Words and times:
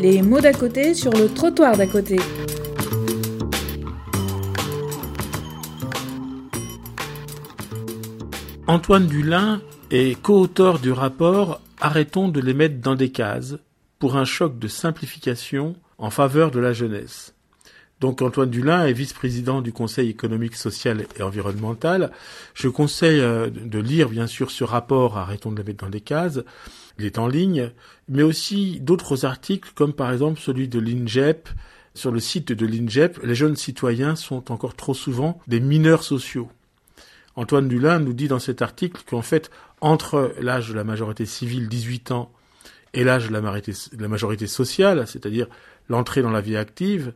Les 0.00 0.22
mots 0.22 0.40
d'à 0.40 0.54
côté 0.54 0.94
sur 0.94 1.12
le 1.12 1.28
trottoir 1.28 1.76
d'à 1.76 1.86
côté. 1.86 2.16
Antoine 8.66 9.06
Dulin 9.06 9.60
est 9.90 10.18
co-auteur 10.22 10.78
du 10.78 10.90
rapport 10.90 11.60
Arrêtons 11.82 12.28
de 12.28 12.40
les 12.40 12.54
mettre 12.54 12.80
dans 12.80 12.94
des 12.94 13.10
cases 13.10 13.56
pour 13.98 14.16
un 14.16 14.24
choc 14.24 14.58
de 14.58 14.68
simplification 14.68 15.76
en 15.98 16.08
faveur 16.08 16.50
de 16.50 16.60
la 16.60 16.72
jeunesse. 16.72 17.34
Donc 18.00 18.22
Antoine 18.22 18.48
Dulin 18.48 18.86
est 18.86 18.94
vice-président 18.94 19.60
du 19.60 19.72
Conseil 19.72 20.08
économique, 20.08 20.56
social 20.56 21.06
et 21.18 21.22
environnemental. 21.22 22.10
Je 22.54 22.68
conseille 22.68 23.20
euh, 23.20 23.50
de 23.50 23.78
lire 23.78 24.08
bien 24.08 24.26
sûr 24.26 24.50
ce 24.50 24.64
rapport 24.64 25.18
Arrêtons 25.18 25.52
de 25.52 25.58
les 25.58 25.64
mettre 25.64 25.84
dans 25.84 25.90
des 25.90 26.00
cases. 26.00 26.40
Il 26.98 27.04
est 27.04 27.18
en 27.18 27.28
ligne, 27.28 27.70
mais 28.08 28.22
aussi 28.22 28.80
d'autres 28.80 29.26
articles 29.26 29.70
comme 29.74 29.92
par 29.92 30.10
exemple 30.12 30.40
celui 30.40 30.66
de 30.66 30.78
l'INGEP. 30.78 31.48
Sur 31.94 32.10
le 32.10 32.20
site 32.20 32.52
de 32.52 32.66
l'INGEP, 32.66 33.20
les 33.22 33.34
jeunes 33.34 33.56
citoyens 33.56 34.16
sont 34.16 34.50
encore 34.50 34.76
trop 34.76 34.94
souvent 34.94 35.38
des 35.46 35.60
mineurs 35.60 36.04
sociaux. 36.04 36.48
Antoine 37.36 37.68
Dulin 37.68 37.98
nous 37.98 38.12
dit 38.12 38.28
dans 38.28 38.38
cet 38.38 38.62
article 38.62 39.02
qu'en 39.06 39.22
fait, 39.22 39.50
entre 39.80 40.34
l'âge 40.40 40.68
de 40.68 40.74
la 40.74 40.84
majorité 40.84 41.26
civile, 41.26 41.68
18 41.68 42.12
ans, 42.12 42.32
et 42.92 43.04
l'âge 43.04 43.28
de 43.28 43.32
la 43.32 44.08
majorité 44.08 44.46
sociale, 44.46 45.06
c'est-à-dire 45.06 45.46
l'entrée 45.88 46.22
dans 46.22 46.30
la 46.30 46.40
vie 46.40 46.56
active, 46.56 47.12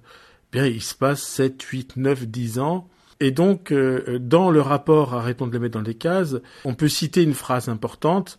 il 0.55 0.83
se 0.83 0.95
passe 0.95 1.23
7, 1.23 1.61
8, 1.63 1.97
9, 1.97 2.27
10 2.27 2.59
ans. 2.59 2.89
Et 3.21 3.31
donc, 3.31 3.73
euh, 3.73 4.19
dans 4.19 4.51
le 4.51 4.61
rapport, 4.61 5.15
arrêtons 5.15 5.47
de 5.47 5.53
les 5.53 5.59
mettre 5.59 5.79
dans 5.79 5.83
des 5.83 5.95
cases, 5.95 6.37
on 6.65 6.75
peut 6.75 6.89
citer 6.89 7.23
une 7.23 7.35
phrase 7.35 7.69
importante, 7.69 8.39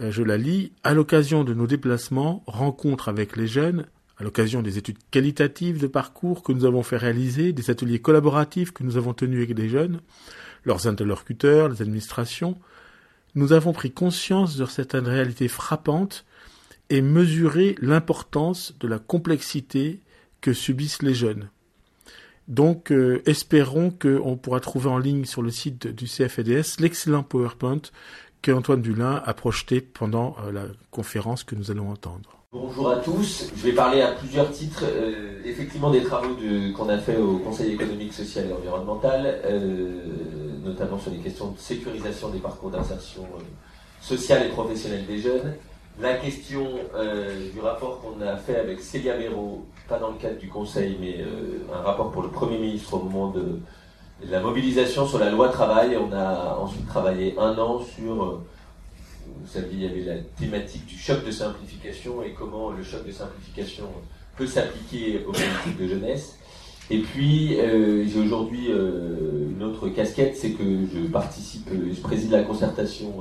euh, 0.00 0.10
je 0.10 0.22
la 0.22 0.36
lis, 0.36 0.72
à 0.84 0.94
l'occasion 0.94 1.44
de 1.44 1.54
nos 1.54 1.66
déplacements, 1.66 2.42
rencontres 2.46 3.08
avec 3.08 3.36
les 3.36 3.46
jeunes, 3.46 3.86
à 4.18 4.24
l'occasion 4.24 4.62
des 4.62 4.78
études 4.78 4.98
qualitatives 5.10 5.80
de 5.80 5.86
parcours 5.86 6.42
que 6.42 6.52
nous 6.52 6.64
avons 6.64 6.82
fait 6.82 6.96
réaliser, 6.96 7.52
des 7.52 7.70
ateliers 7.70 8.00
collaboratifs 8.00 8.72
que 8.72 8.82
nous 8.82 8.96
avons 8.96 9.12
tenus 9.12 9.38
avec 9.38 9.54
des 9.54 9.68
jeunes, 9.68 10.00
leurs 10.64 10.86
interlocuteurs, 10.86 11.68
les 11.68 11.82
administrations, 11.82 12.58
nous 13.34 13.52
avons 13.52 13.72
pris 13.72 13.92
conscience 13.92 14.56
de 14.56 14.64
certaines 14.64 15.06
réalités 15.06 15.48
frappantes 15.48 16.24
et 16.88 17.02
mesuré 17.02 17.76
l'importance 17.80 18.74
de 18.80 18.88
la 18.88 18.98
complexité 18.98 20.00
que 20.40 20.52
subissent 20.52 21.02
les 21.02 21.14
jeunes. 21.14 21.48
Donc, 22.48 22.92
euh, 22.92 23.22
espérons 23.26 23.90
qu'on 23.90 24.36
pourra 24.36 24.60
trouver 24.60 24.88
en 24.88 24.98
ligne 24.98 25.24
sur 25.24 25.42
le 25.42 25.50
site 25.50 25.88
du 25.88 26.06
CFDS 26.06 26.78
l'excellent 26.78 27.24
PowerPoint 27.24 27.82
qu'Antoine 28.42 28.82
Dulin 28.82 29.20
a 29.24 29.34
projeté 29.34 29.80
pendant 29.80 30.36
euh, 30.44 30.52
la 30.52 30.62
conférence 30.92 31.42
que 31.42 31.56
nous 31.56 31.72
allons 31.72 31.90
entendre. 31.90 32.30
Bonjour 32.52 32.90
à 32.90 32.96
tous. 32.96 33.50
Je 33.56 33.62
vais 33.64 33.72
parler 33.72 34.00
à 34.00 34.12
plusieurs 34.12 34.50
titres, 34.52 34.84
euh, 34.84 35.42
effectivement, 35.44 35.90
des 35.90 36.04
travaux 36.04 36.36
qu'on 36.76 36.88
a 36.88 36.98
fait 36.98 37.16
au 37.16 37.38
Conseil 37.38 37.72
économique, 37.72 38.12
social 38.12 38.46
et 38.48 38.52
environnemental, 38.52 39.42
notamment 40.64 40.98
sur 40.98 41.10
les 41.10 41.18
questions 41.18 41.50
de 41.50 41.58
sécurisation 41.58 42.30
des 42.30 42.38
parcours 42.38 42.70
d'insertion 42.70 43.26
sociale 44.00 44.46
et 44.46 44.50
professionnelle 44.50 45.04
des 45.06 45.18
jeunes, 45.18 45.54
la 46.00 46.14
question 46.14 46.78
du 47.52 47.60
rapport 47.60 48.00
qu'on 48.00 48.20
a 48.22 48.36
fait 48.36 48.56
avec 48.56 48.80
Célia 48.80 49.16
Béraud, 49.16 49.66
pas 49.88 49.98
dans 49.98 50.10
le 50.10 50.18
cadre 50.18 50.38
du 50.38 50.48
Conseil, 50.48 50.96
mais 51.00 51.18
euh, 51.20 51.66
un 51.72 51.82
rapport 51.82 52.10
pour 52.10 52.22
le 52.22 52.28
Premier 52.28 52.58
ministre 52.58 52.94
au 52.94 53.02
moment 53.02 53.30
de, 53.30 53.60
la 54.24 54.40
mobilisation 54.40 55.06
sur 55.06 55.18
la 55.18 55.30
loi 55.30 55.48
travail. 55.50 55.96
On 55.96 56.12
a 56.12 56.56
ensuite 56.58 56.86
travaillé 56.86 57.38
un 57.38 57.56
an 57.58 57.80
sur, 57.80 58.22
euh, 58.22 58.46
vous 59.26 59.46
savez, 59.46 59.68
il 59.72 59.82
y 59.82 59.86
avait 59.86 60.00
la 60.00 60.18
thématique 60.38 60.86
du 60.86 60.96
choc 60.96 61.24
de 61.24 61.30
simplification 61.30 62.22
et 62.22 62.32
comment 62.32 62.70
le 62.70 62.82
choc 62.82 63.06
de 63.06 63.12
simplification 63.12 63.84
peut 64.36 64.46
s'appliquer 64.46 65.24
aux 65.26 65.32
politiques 65.32 65.78
de 65.78 65.86
jeunesse. 65.86 66.38
Et 66.88 66.98
puis, 66.98 67.58
euh, 67.58 68.04
j'ai 68.06 68.20
aujourd'hui 68.20 68.68
euh, 68.70 69.50
une 69.50 69.62
autre 69.64 69.88
casquette, 69.88 70.36
c'est 70.36 70.50
que 70.50 70.62
je 70.62 71.08
participe, 71.08 71.68
euh, 71.72 71.92
je 71.92 72.00
préside 72.00 72.30
la 72.30 72.42
concertation 72.44 73.12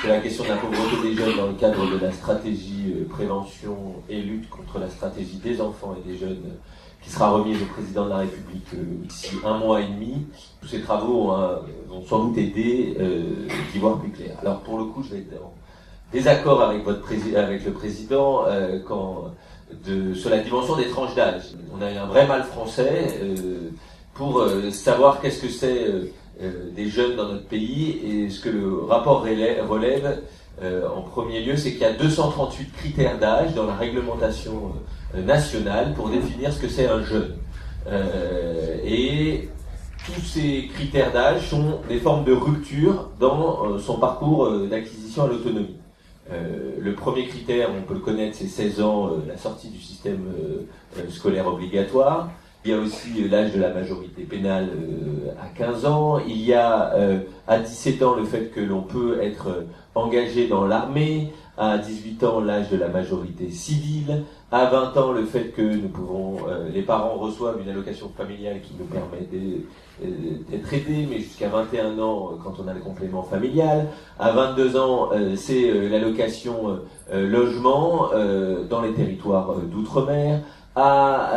sur 0.00 0.08
la 0.08 0.18
question 0.18 0.42
de 0.42 0.48
la 0.48 0.56
pauvreté 0.56 1.08
des 1.08 1.14
jeunes 1.14 1.36
dans 1.36 1.46
le 1.46 1.52
cadre 1.52 1.88
de 1.88 2.04
la 2.04 2.10
stratégie 2.10 2.94
prévention 3.08 3.76
et 4.08 4.20
lutte 4.20 4.50
contre 4.50 4.80
la 4.80 4.90
stratégie 4.90 5.36
des 5.36 5.60
enfants 5.60 5.94
et 5.96 6.08
des 6.08 6.18
jeunes 6.18 6.42
qui 7.00 7.10
sera 7.10 7.30
remise 7.30 7.62
au 7.62 7.66
président 7.66 8.06
de 8.06 8.10
la 8.10 8.16
République 8.16 8.74
d'ici 8.74 9.36
un 9.44 9.58
mois 9.58 9.80
et 9.80 9.86
demi. 9.86 10.26
Tous 10.60 10.66
ces 10.66 10.80
travaux 10.80 11.30
ont, 11.30 12.04
sans 12.04 12.24
doute 12.24 12.38
aidé 12.38 12.96
d'y 13.72 13.78
voir 13.78 14.00
plus 14.00 14.10
clair. 14.10 14.36
Alors 14.40 14.60
pour 14.62 14.78
le 14.78 14.86
coup, 14.86 15.04
je 15.04 15.14
vais 15.14 15.18
être 15.18 15.40
en 15.40 15.54
désaccord 16.10 16.60
avec, 16.62 16.82
votre 16.82 17.04
avec 17.36 17.64
le 17.64 17.72
président 17.72 18.44
quand 18.88 19.30
sur 20.14 20.30
la 20.30 20.38
dimension 20.38 20.76
des 20.76 20.88
tranches 20.88 21.14
d'âge. 21.14 21.42
On 21.76 21.82
a 21.82 21.86
un 21.86 22.06
vrai 22.06 22.26
mal 22.26 22.42
français 22.44 23.18
euh, 23.22 23.70
pour 24.14 24.38
euh, 24.38 24.70
savoir 24.70 25.20
qu'est-ce 25.20 25.42
que 25.42 25.48
c'est 25.48 25.86
euh, 26.42 26.70
des 26.74 26.88
jeunes 26.88 27.16
dans 27.16 27.28
notre 27.28 27.46
pays 27.46 28.00
et 28.04 28.30
ce 28.30 28.40
que 28.40 28.48
le 28.48 28.84
rapport 28.84 29.22
relève, 29.22 30.22
en 30.62 31.02
premier 31.02 31.42
lieu, 31.44 31.54
c'est 31.56 31.72
qu'il 31.72 31.82
y 31.82 31.84
a 31.84 31.92
238 31.92 32.72
critères 32.72 33.18
d'âge 33.18 33.54
dans 33.54 33.66
la 33.66 33.74
réglementation 33.74 34.72
nationale 35.14 35.92
pour 35.92 36.08
définir 36.08 36.50
ce 36.50 36.58
que 36.58 36.68
c'est 36.68 36.88
un 36.88 37.02
jeune. 37.02 37.36
et 38.82 39.50
tous 40.06 40.20
ces 40.22 40.68
critères 40.72 41.12
d'âge 41.12 41.50
sont 41.50 41.80
des 41.90 41.98
formes 41.98 42.24
de 42.24 42.32
rupture 42.32 43.10
dans 43.20 43.78
son 43.78 43.98
parcours 43.98 44.50
d'acquisition 44.66 45.24
à 45.24 45.26
l'autonomie. 45.26 45.76
Euh, 46.32 46.76
le 46.80 46.94
premier 46.94 47.26
critère, 47.26 47.70
on 47.76 47.82
peut 47.82 47.94
le 47.94 48.00
connaître, 48.00 48.36
c'est 48.36 48.48
16 48.48 48.80
ans, 48.80 49.08
euh, 49.08 49.10
la 49.28 49.36
sortie 49.36 49.68
du 49.68 49.80
système 49.80 50.26
euh, 50.98 51.10
scolaire 51.10 51.46
obligatoire. 51.46 52.30
Il 52.64 52.72
y 52.72 52.74
a 52.74 52.78
aussi 52.78 53.28
l'âge 53.28 53.52
de 53.52 53.60
la 53.60 53.72
majorité 53.72 54.22
pénale 54.22 54.70
à 55.40 55.46
15 55.56 55.86
ans. 55.86 56.18
Il 56.26 56.42
y 56.42 56.52
a 56.52 56.92
à 57.46 57.58
17 57.58 58.02
ans 58.02 58.16
le 58.16 58.24
fait 58.24 58.50
que 58.52 58.58
l'on 58.58 58.82
peut 58.82 59.22
être 59.22 59.66
engagé 59.94 60.48
dans 60.48 60.66
l'armée. 60.66 61.32
À 61.56 61.78
18 61.78 62.24
ans, 62.24 62.40
l'âge 62.40 62.68
de 62.70 62.76
la 62.76 62.88
majorité 62.88 63.52
civile. 63.52 64.24
À 64.52 64.66
20 64.66 64.96
ans, 64.96 65.10
le 65.10 65.24
fait 65.24 65.48
que 65.48 65.60
nous 65.60 65.88
pouvons, 65.88 66.36
les 66.72 66.82
parents 66.82 67.16
reçoivent 67.18 67.60
une 67.60 67.68
allocation 67.68 68.08
familiale 68.16 68.60
qui 68.60 68.74
nous 68.78 68.84
permet 68.84 69.26
d'être 70.48 70.72
aidés, 70.72 71.08
mais 71.10 71.18
jusqu'à 71.18 71.48
21 71.48 71.98
ans 71.98 72.38
quand 72.44 72.54
on 72.64 72.68
a 72.68 72.72
le 72.72 72.78
complément 72.78 73.24
familial. 73.24 73.88
À 74.20 74.30
22 74.30 74.76
ans, 74.76 75.10
c'est 75.34 75.88
l'allocation 75.88 76.78
logement 77.12 78.10
dans 78.70 78.82
les 78.82 78.92
territoires 78.92 79.56
d'outre-mer. 79.56 80.42
À 80.76 81.32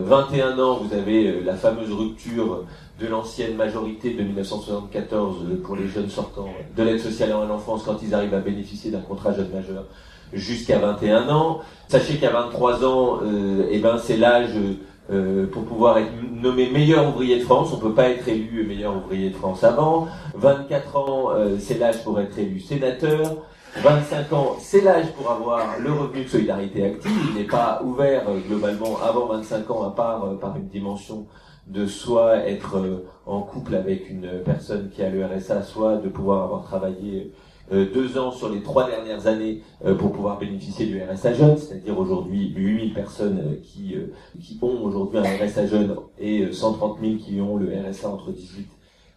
21 0.00 0.58
ans, 0.58 0.78
vous 0.82 0.94
avez 0.94 1.42
la 1.42 1.54
fameuse 1.54 1.92
rupture 1.92 2.64
de 2.98 3.06
l'ancienne 3.08 3.56
majorité 3.56 4.14
de 4.14 4.22
1974 4.22 5.36
pour 5.62 5.76
les 5.76 5.86
jeunes 5.86 6.08
sortants 6.08 6.48
de 6.74 6.82
l'aide 6.82 7.00
sociale 7.00 7.32
à 7.32 7.44
l'enfance 7.44 7.82
quand 7.84 7.98
ils 8.02 8.14
arrivent 8.14 8.34
à 8.34 8.40
bénéficier 8.40 8.90
d'un 8.90 9.00
contrat 9.00 9.34
jeune 9.34 9.50
majeur 9.50 9.84
jusqu'à 10.32 10.78
21 10.78 11.28
ans. 11.28 11.60
Sachez 11.88 12.18
qu'à 12.18 12.30
23 12.30 12.84
ans, 12.84 13.20
euh, 13.22 13.66
eh 13.70 13.78
ben, 13.78 13.98
c'est 13.98 14.16
l'âge 14.16 14.54
euh, 15.10 15.46
pour 15.46 15.64
pouvoir 15.64 15.98
être 15.98 16.12
nommé 16.32 16.70
meilleur 16.70 17.08
ouvrier 17.08 17.38
de 17.38 17.44
France. 17.44 17.70
On 17.72 17.78
peut 17.78 17.94
pas 17.94 18.10
être 18.10 18.28
élu 18.28 18.64
meilleur 18.66 18.96
ouvrier 18.96 19.30
de 19.30 19.36
France 19.36 19.64
avant. 19.64 20.08
24 20.34 20.96
ans, 20.96 21.30
euh, 21.30 21.56
c'est 21.58 21.78
l'âge 21.78 22.02
pour 22.04 22.20
être 22.20 22.38
élu 22.38 22.60
sénateur. 22.60 23.36
25 23.76 24.32
ans, 24.32 24.56
c'est 24.58 24.80
l'âge 24.80 25.12
pour 25.12 25.30
avoir 25.30 25.78
le 25.78 25.92
revenu 25.92 26.24
de 26.24 26.28
solidarité 26.28 26.84
active. 26.84 27.12
Il 27.30 27.40
n'est 27.40 27.46
pas 27.46 27.80
ouvert 27.84 28.28
euh, 28.28 28.38
globalement 28.40 29.00
avant 29.00 29.26
25 29.26 29.70
ans, 29.70 29.84
à 29.84 29.90
part 29.94 30.24
euh, 30.24 30.34
par 30.34 30.56
une 30.56 30.66
dimension 30.66 31.26
de 31.66 31.86
soit 31.86 32.38
être 32.48 32.78
euh, 32.78 33.06
en 33.26 33.42
couple 33.42 33.76
avec 33.76 34.10
une 34.10 34.42
personne 34.44 34.90
qui 34.90 35.02
a 35.02 35.08
le 35.08 35.24
RSA, 35.24 35.62
soit 35.62 35.96
de 35.96 36.08
pouvoir 36.08 36.42
avoir 36.44 36.64
travaillé 36.64 37.32
deux 37.70 38.18
ans 38.18 38.32
sur 38.32 38.48
les 38.48 38.62
trois 38.62 38.88
dernières 38.88 39.26
années 39.26 39.62
pour 39.98 40.12
pouvoir 40.12 40.38
bénéficier 40.38 40.86
du 40.86 41.00
RSA 41.02 41.34
jeune, 41.34 41.56
c'est-à-dire 41.56 41.98
aujourd'hui 41.98 42.48
8000 42.56 42.94
personnes 42.94 43.58
qui, 43.62 43.94
qui 44.40 44.58
ont 44.62 44.84
aujourd'hui 44.84 45.18
un 45.18 45.22
RSA 45.22 45.66
jeune 45.66 45.96
et 46.18 46.52
130 46.52 46.98
000 47.00 47.16
qui 47.16 47.40
ont 47.40 47.56
le 47.56 47.68
RSA 47.68 48.08
entre 48.08 48.32
18 48.32 48.66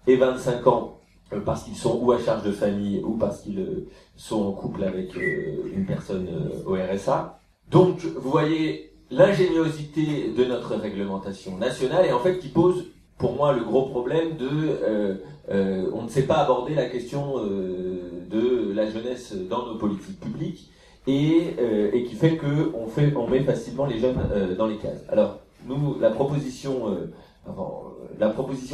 et 0.07 0.15
25 0.15 0.67
ans 0.67 0.99
euh, 1.33 1.39
parce 1.39 1.63
qu'ils 1.63 1.75
sont 1.75 1.99
ou 2.01 2.11
à 2.11 2.19
charge 2.19 2.43
de 2.43 2.51
famille 2.51 3.01
ou 3.03 3.17
parce 3.17 3.41
qu'ils 3.41 3.59
euh, 3.59 3.89
sont 4.15 4.43
en 4.43 4.51
couple 4.51 4.83
avec 4.83 5.15
euh, 5.17 5.71
une 5.73 5.85
personne 5.85 6.27
au 6.65 6.73
RSA. 6.73 7.39
Donc, 7.69 7.99
vous 8.01 8.29
voyez 8.29 8.91
l'ingéniosité 9.09 10.33
de 10.35 10.45
notre 10.45 10.75
réglementation 10.75 11.57
nationale 11.57 12.05
et 12.05 12.11
en 12.11 12.19
fait 12.19 12.39
qui 12.39 12.49
pose 12.49 12.87
pour 13.17 13.35
moi 13.35 13.53
le 13.53 13.63
gros 13.63 13.83
problème 13.83 14.37
de 14.37 15.21
on 15.49 16.03
ne 16.03 16.09
sait 16.09 16.23
pas 16.23 16.35
aborder 16.35 16.75
la 16.75 16.85
question 16.85 17.35
de 17.37 18.73
la 18.73 18.89
jeunesse 18.89 19.33
dans 19.33 19.65
nos 19.65 19.75
politiques 19.75 20.19
publiques 20.19 20.69
et, 21.05 21.55
et 21.93 22.03
qui 22.03 22.15
fait 22.15 22.37
que 22.37 22.71
on 22.73 23.27
met 23.27 23.43
facilement 23.43 23.85
les 23.85 23.99
jeunes 23.99 24.17
dans 24.57 24.67
les 24.67 24.77
cases. 24.77 25.03
Alors 25.09 25.39
nous 25.67 25.97
la 25.99 26.09
proposition 26.11 26.79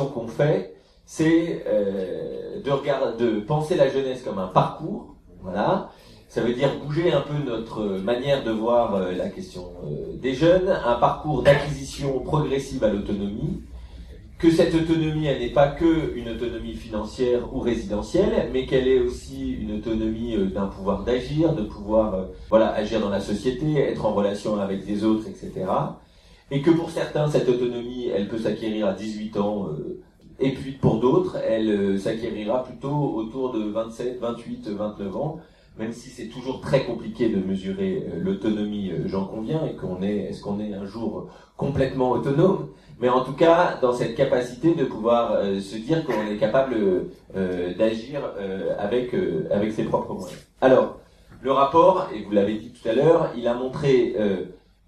qu'on 0.06 0.28
fait 0.28 0.76
c'est 1.12 1.64
euh, 1.66 2.62
de, 2.62 3.40
penser 3.40 3.76
la 3.76 3.90
jeunesse 3.90 4.22
comme 4.22 4.38
un 4.38 4.46
parcours, 4.46 5.16
voilà, 5.42 5.90
Ça 6.28 6.42
veut 6.42 6.54
dire 6.54 6.70
bouger 6.86 7.12
un 7.12 7.22
peu 7.22 7.34
notre 7.44 7.82
manière 7.98 8.44
de 8.44 8.52
voir 8.52 8.94
euh, 8.94 9.12
la 9.14 9.28
question 9.30 9.72
euh, 9.86 10.16
des 10.22 10.36
jeunes, 10.36 10.70
un 10.70 11.00
parcours 11.00 11.42
d'acquisition 11.42 12.20
progressive 12.20 12.84
à 12.84 12.90
l'autonomie, 12.90 13.64
que 14.40 14.50
cette 14.50 14.74
autonomie, 14.74 15.28
elle 15.28 15.40
n'est 15.40 15.54
pas 15.54 15.68
que 15.68 16.16
une 16.16 16.30
autonomie 16.30 16.74
financière 16.74 17.54
ou 17.54 17.60
résidentielle, 17.60 18.50
mais 18.52 18.66
qu'elle 18.66 18.88
est 18.88 19.00
aussi 19.00 19.52
une 19.52 19.74
autonomie 19.74 20.36
euh, 20.36 20.46
d'un 20.46 20.68
pouvoir 20.68 21.04
d'agir, 21.04 21.54
de 21.54 21.64
pouvoir 21.64 22.28
voilà 22.50 22.70
agir 22.70 23.00
dans 23.02 23.10
la 23.10 23.20
société, 23.20 23.78
être 23.80 24.06
en 24.06 24.14
relation 24.14 24.60
avec 24.60 24.88
les 24.88 25.04
autres, 25.04 25.28
etc. 25.28 25.66
Et 26.52 26.62
que 26.62 26.72
pour 26.72 26.90
certains, 26.90 27.30
cette 27.30 27.48
autonomie, 27.48 28.08
elle 28.08 28.28
peut 28.28 28.40
s'acquérir 28.40 28.88
à 28.88 28.94
18 28.94 29.38
ans, 29.38 29.68
et 30.40 30.54
puis 30.54 30.72
pour 30.72 31.00
d'autres, 31.00 31.38
elle 31.48 32.00
s'acquérira 32.00 32.64
plutôt 32.64 33.14
autour 33.16 33.52
de 33.52 33.70
27, 33.70 34.20
28, 34.20 34.70
29 34.70 35.16
ans 35.16 35.40
même 35.80 35.94
si 35.94 36.10
c'est 36.10 36.28
toujours 36.28 36.60
très 36.60 36.84
compliqué 36.84 37.30
de 37.30 37.38
mesurer 37.38 38.06
euh, 38.06 38.20
l'autonomie, 38.20 38.92
euh, 38.92 39.08
j'en 39.08 39.26
conviens, 39.26 39.66
et 39.66 39.76
qu'on 39.76 40.02
est, 40.04 40.18
est-ce 40.26 40.42
qu'on 40.42 40.60
est 40.60 40.74
un 40.74 40.86
jour 40.86 41.30
complètement 41.56 42.12
autonome, 42.12 42.68
mais 43.00 43.10
en 43.10 43.24
tout 43.24 43.34
cas 43.34 43.78
dans 43.82 43.94
cette 43.94 44.16
capacité 44.16 44.76
de 44.76 44.86
pouvoir 44.86 45.34
euh, 45.34 45.60
se 45.60 45.76
dire 45.78 46.06
qu'on 46.06 46.28
est 46.28 46.38
capable 46.38 46.76
d'agir 47.78 48.22
avec 48.78 49.14
avec 49.52 49.72
ses 49.72 49.84
propres 49.84 50.14
moyens. 50.14 50.40
Alors, 50.62 51.00
le 51.42 51.52
rapport, 51.52 52.10
et 52.14 52.24
vous 52.24 52.32
l'avez 52.32 52.56
dit 52.56 52.72
tout 52.72 52.90
à 52.90 52.94
l'heure, 52.94 53.32
il 53.38 53.48
a 53.48 53.54
montré 53.54 54.16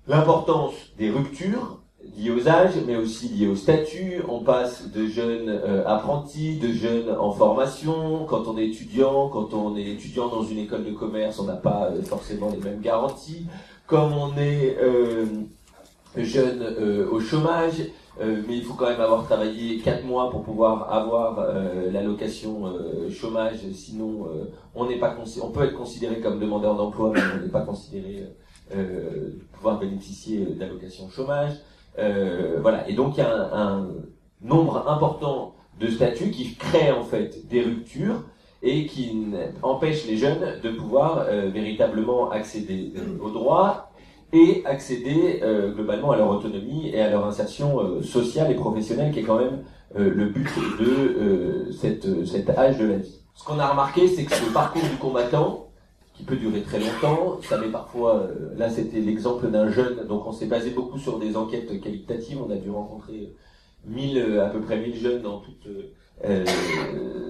l'importance 0.08 0.74
des 0.98 1.12
ruptures 1.12 1.82
liées 2.18 2.32
aux 2.32 2.48
âges, 2.48 2.76
mais 2.86 2.96
aussi 2.96 3.30
liées 3.30 3.48
au 3.48 3.56
statut. 3.56 4.22
On 4.28 4.40
passe 4.40 4.90
de 4.92 5.08
jeunes 5.08 5.50
euh, 5.50 5.84
apprentis, 5.86 6.58
de 6.58 6.72
jeunes 6.74 7.16
en 7.18 7.32
formation. 7.32 8.26
Quand 8.26 8.48
on 8.48 8.58
est 8.58 8.68
étudiant, 8.68 9.30
quand 9.30 9.54
on 9.54 9.76
est 9.76 9.86
étudiant 9.86 10.28
dans 10.28 10.44
une 10.44 10.60
école 10.60 10.84
de 10.84 10.92
commerce, 10.92 11.40
on 11.40 11.46
n'a 11.46 11.56
pas 11.56 11.90
euh, 11.92 12.02
forcément 12.04 12.50
les 12.50 12.58
mêmes 12.58 12.82
garanties. 12.82 13.46
Comme 13.88 14.14
on 14.14 14.38
est 14.38 14.78
euh, 14.82 15.26
jeune 16.16 17.08
au 17.12 17.20
chômage, 17.20 17.84
mais 18.20 18.58
il 18.58 18.64
faut 18.64 18.74
quand 18.74 18.90
même 18.90 19.02
avoir 19.02 19.26
travaillé 19.26 19.80
4 19.80 20.04
mois 20.06 20.30
pour 20.30 20.44
pouvoir 20.44 20.94
avoir 20.94 21.48
l'allocation 21.92 22.72
chômage. 23.10 23.60
Sinon, 23.74 24.28
on 24.76 24.86
n'est 24.88 25.00
pas 25.00 25.16
on 25.42 25.50
peut 25.50 25.64
être 25.64 25.76
considéré 25.76 26.20
comme 26.20 26.40
demandeur 26.40 26.76
d'emploi, 26.76 27.12
mais 27.14 27.22
on 27.36 27.42
n'est 27.44 27.52
pas 27.52 27.62
considéré 27.62 28.28
pouvoir 29.54 29.80
bénéficier 29.80 30.46
d'allocation 30.46 31.10
chômage. 31.10 31.54
Euh, 32.00 32.60
voilà. 32.62 32.88
Et 32.90 32.94
donc 32.94 33.18
il 33.18 33.20
y 33.20 33.24
a 33.24 33.56
un, 33.56 33.88
nombre 34.42 34.90
important 34.90 35.54
de 35.80 35.88
statuts 35.88 36.32
qui 36.32 36.56
créent 36.56 36.92
en 36.92 37.04
fait 37.04 37.48
des 37.48 37.62
ruptures 37.62 38.24
et 38.64 38.88
qui 38.88 39.16
empêchent 39.62 40.08
les 40.08 40.18
jeunes 40.18 40.60
de 40.64 40.70
pouvoir 40.72 41.26
euh, 41.28 41.50
véritablement 41.54 42.32
accéder 42.32 42.92
aux 43.22 43.30
droits 43.30 43.91
et 44.34 44.64
accéder 44.66 45.40
euh, 45.44 45.74
globalement 45.74 46.12
à 46.12 46.18
leur 46.18 46.30
autonomie 46.30 46.90
et 46.90 47.02
à 47.02 47.10
leur 47.10 47.26
insertion 47.26 48.02
sociale 48.02 48.52
et 48.52 48.56
professionnelle 48.56 49.12
qui 49.12 49.20
est 49.20 49.24
quand 49.24 49.40
même 49.40 49.64
le 49.94 50.26
but 50.28 50.48
de 50.80 51.70
cette, 51.74 52.26
cet 52.26 52.50
âge 52.50 52.78
de 52.78 52.86
la 52.86 52.98
vie. 52.98 53.20
Ce 53.36 53.44
qu'on 53.44 53.60
a 53.60 53.68
remarqué, 53.68 54.08
c'est 54.08 54.24
que 54.24 54.46
le 54.46 54.54
parcours 54.54 54.84
du 54.84 54.96
combattant, 54.96 55.72
qui 56.22 56.24
peut 56.24 56.36
durer 56.36 56.62
très 56.62 56.80
longtemps. 56.80 57.40
Ça 57.42 57.58
met 57.58 57.68
parfois, 57.68 58.18
euh, 58.18 58.54
là 58.58 58.70
c'était 58.70 59.00
l'exemple 59.00 59.48
d'un 59.50 59.70
jeune, 59.70 60.08
donc 60.08 60.28
on 60.28 60.32
s'est 60.32 60.46
basé 60.46 60.72
beaucoup 60.72 60.98
sur 60.98 61.20
des 61.20 61.36
enquêtes 61.36 61.82
qualitatives. 61.82 62.40
On 62.46 62.52
a 62.52 62.56
dû 62.56 62.70
rencontrer 62.70 63.34
1000, 63.86 64.18
euh, 64.18 64.46
à 64.46 64.50
peu 64.50 64.62
près 64.62 64.78
1000 64.78 64.96
jeunes 64.96 65.22
dans 65.22 65.40
toute, 65.40 65.68
euh, 66.26 66.46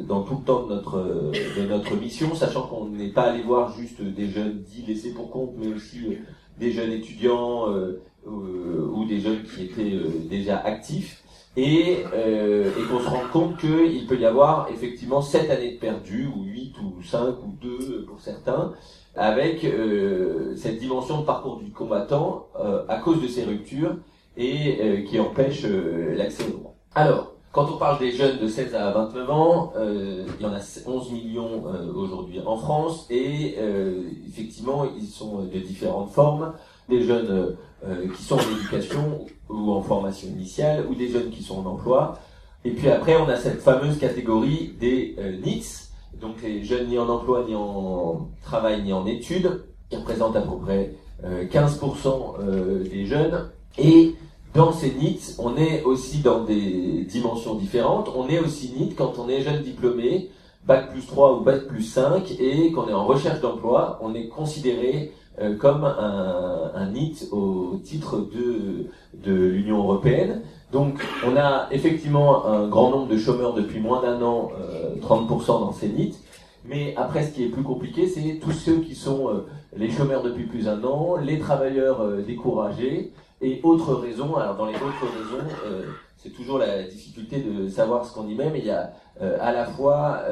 dans 0.08 0.24
tout 0.24 0.38
le 0.40 0.44
temps 0.44 0.64
de 0.64 0.74
notre, 0.74 1.32
de 1.32 1.68
notre 1.68 1.96
mission, 1.96 2.36
sachant 2.36 2.64
qu'on 2.64 2.90
n'est 2.90 3.12
pas 3.12 3.24
allé 3.24 3.44
voir 3.44 3.74
juste 3.78 4.02
des 4.02 4.28
jeunes 4.28 4.62
dits 4.64 4.84
laissés 4.86 5.14
pour 5.14 5.32
compte, 5.32 5.54
mais 5.58 5.68
aussi 5.68 6.18
des 6.60 6.72
jeunes 6.72 6.92
étudiants 6.92 7.68
ou 8.26 9.06
des 9.06 9.20
jeunes 9.20 9.44
qui 9.44 9.64
étaient 9.64 10.00
déjà 10.30 10.58
actifs 10.58 11.22
et, 11.58 12.04
euh, 12.14 12.72
et 12.80 12.84
qu'on 12.88 13.00
se 13.00 13.10
rend 13.10 13.28
compte 13.32 13.58
qu'il 13.58 14.06
peut 14.08 14.18
y 14.18 14.26
avoir 14.26 14.70
effectivement 14.72 15.22
7 15.22 15.50
années 15.50 15.74
de 15.74 15.80
perdu, 15.80 16.28
ou 16.34 16.44
8, 16.44 16.76
ou 16.80 17.04
5, 17.04 17.36
ou 17.44 17.54
2 17.62 18.06
pour 18.08 18.20
certains, 18.22 18.74
avec 19.16 19.66
euh, 19.66 20.56
cette 20.56 20.80
dimension 20.80 21.20
de 21.20 21.26
parcours 21.26 21.58
du 21.58 21.72
combattant 21.72 22.48
euh, 22.60 22.84
à 22.88 22.98
cause 22.98 23.22
de 23.22 23.28
ces 23.28 23.44
ruptures 23.44 23.98
et 24.38 24.78
euh, 24.80 25.02
qui 25.04 25.20
empêche 25.20 25.64
euh, 25.66 26.16
l'accès 26.16 26.46
au 26.46 26.58
droit. 26.58 26.76
Alors, 26.96 27.31
quand 27.52 27.70
on 27.70 27.78
parle 27.78 28.00
des 28.00 28.12
jeunes 28.12 28.40
de 28.40 28.48
16 28.48 28.76
à 28.76 28.92
29 28.92 29.30
ans, 29.30 29.74
il 29.78 30.42
y 30.42 30.46
en 30.46 30.54
a 30.54 30.60
11 30.86 31.12
millions 31.12 31.64
aujourd'hui 31.96 32.40
en 32.46 32.58
France 32.58 33.08
et 33.10 33.58
effectivement 34.28 34.86
ils 34.98 35.08
sont 35.08 35.44
de 35.44 35.60
différentes 35.60 36.12
formes. 36.12 36.54
Des 36.90 37.04
jeunes 37.04 37.56
euh, 37.84 38.08
qui 38.16 38.22
sont 38.22 38.36
en 38.36 38.58
éducation 38.60 39.26
ou 39.50 39.72
en 39.72 39.82
formation 39.82 40.28
initiale, 40.28 40.86
ou 40.88 40.94
des 40.94 41.10
jeunes 41.10 41.32
qui 41.32 41.42
sont 41.42 41.66
en 41.66 41.72
emploi. 41.72 42.20
Et 42.64 42.70
puis 42.70 42.90
après, 42.90 43.16
on 43.16 43.28
a 43.28 43.38
cette 43.38 43.60
fameuse 43.60 43.98
catégorie 43.98 44.76
des 44.80 45.16
euh, 45.18 45.36
NITS, 45.44 45.90
donc 46.22 46.44
les 46.44 46.64
jeunes 46.64 46.90
ni 46.90 47.00
en 47.00 47.10
emploi, 47.10 47.44
ni 47.48 47.56
en 47.56 48.30
travail, 48.44 48.84
ni 48.84 48.94
en 48.94 49.08
études, 49.08 49.64
qui 49.90 49.96
représentent 49.96 50.36
à 50.36 50.42
peu 50.42 50.58
près 50.58 50.94
15% 51.24 52.36
euh, 52.40 52.84
des 52.84 53.08
jeunes. 53.08 53.50
Et 53.80 54.14
dans 54.54 54.74
ces 54.74 54.92
NITS, 54.92 55.36
on 55.40 55.56
est 55.56 55.84
aussi 55.84 56.20
dans 56.20 56.44
des 56.44 57.06
dimensions 57.08 57.56
différentes. 57.56 58.10
On 58.16 58.28
est 58.28 58.40
aussi 58.40 58.74
NIT 58.78 58.96
quand 58.96 59.14
on 59.18 59.30
est 59.30 59.42
jeune 59.42 59.62
diplômé, 59.64 60.30
bac 60.66 60.92
plus 60.92 61.06
3 61.06 61.38
ou 61.38 61.42
bac 61.42 61.68
plus 61.68 61.84
5, 61.84 62.32
et 62.40 62.72
qu'on 62.72 62.88
est 62.88 62.94
en 62.94 63.06
recherche 63.06 63.40
d'emploi, 63.40 64.00
on 64.02 64.14
est 64.14 64.28
considéré 64.28 65.14
euh, 65.40 65.56
comme 65.56 65.86
un, 65.86 66.72
un 66.76 66.88
NIT 66.88 67.30
au 67.32 67.80
titre 67.82 68.18
de, 68.18 68.88
de 69.26 69.34
l'Union 69.34 69.78
européenne. 69.78 70.42
Donc 70.74 71.02
on 71.26 71.38
a 71.38 71.68
effectivement 71.72 72.46
un 72.46 72.68
grand 72.68 72.92
nombre 72.92 73.08
de 73.08 73.18
chômeurs 73.18 73.54
depuis 73.54 73.80
moins 73.80 74.02
d'un 74.02 74.22
an, 74.22 74.52
30% 75.02 75.32
euh, 75.32 75.46
dans 75.48 75.72
ces 75.72 75.88
NIT. 75.88 76.16
Mais 76.66 76.94
après, 76.98 77.24
ce 77.24 77.34
qui 77.34 77.44
est 77.44 77.48
plus 77.48 77.64
compliqué, 77.64 78.08
c'est 78.08 78.40
tous 78.42 78.52
ceux 78.52 78.82
qui 78.82 78.96
sont 78.96 79.30
euh, 79.30 79.48
les 79.76 79.90
chômeurs 79.90 80.22
depuis 80.22 80.44
plus 80.44 80.66
d'un 80.66 80.84
an, 80.84 81.16
les 81.16 81.40
travailleurs 81.40 82.06
découragés 82.28 83.14
et 83.42 83.60
autres 83.64 83.94
raisons. 83.96 84.36
Alors 84.36 84.56
dans 84.56 84.66
les 84.66 84.76
autres 84.76 85.06
raisons, 85.06 85.46
c'est 86.18 86.32
toujours 86.32 86.58
la 86.60 86.84
difficulté 86.84 87.42
de 87.42 87.68
savoir 87.68 88.06
ce 88.06 88.14
qu'on 88.14 88.28
y 88.28 88.36
met, 88.36 88.50
mais 88.50 88.60
il 88.60 88.66
y 88.66 88.72
a 88.72 88.94
à 89.20 89.52
la 89.52 89.66
fois 89.66 90.24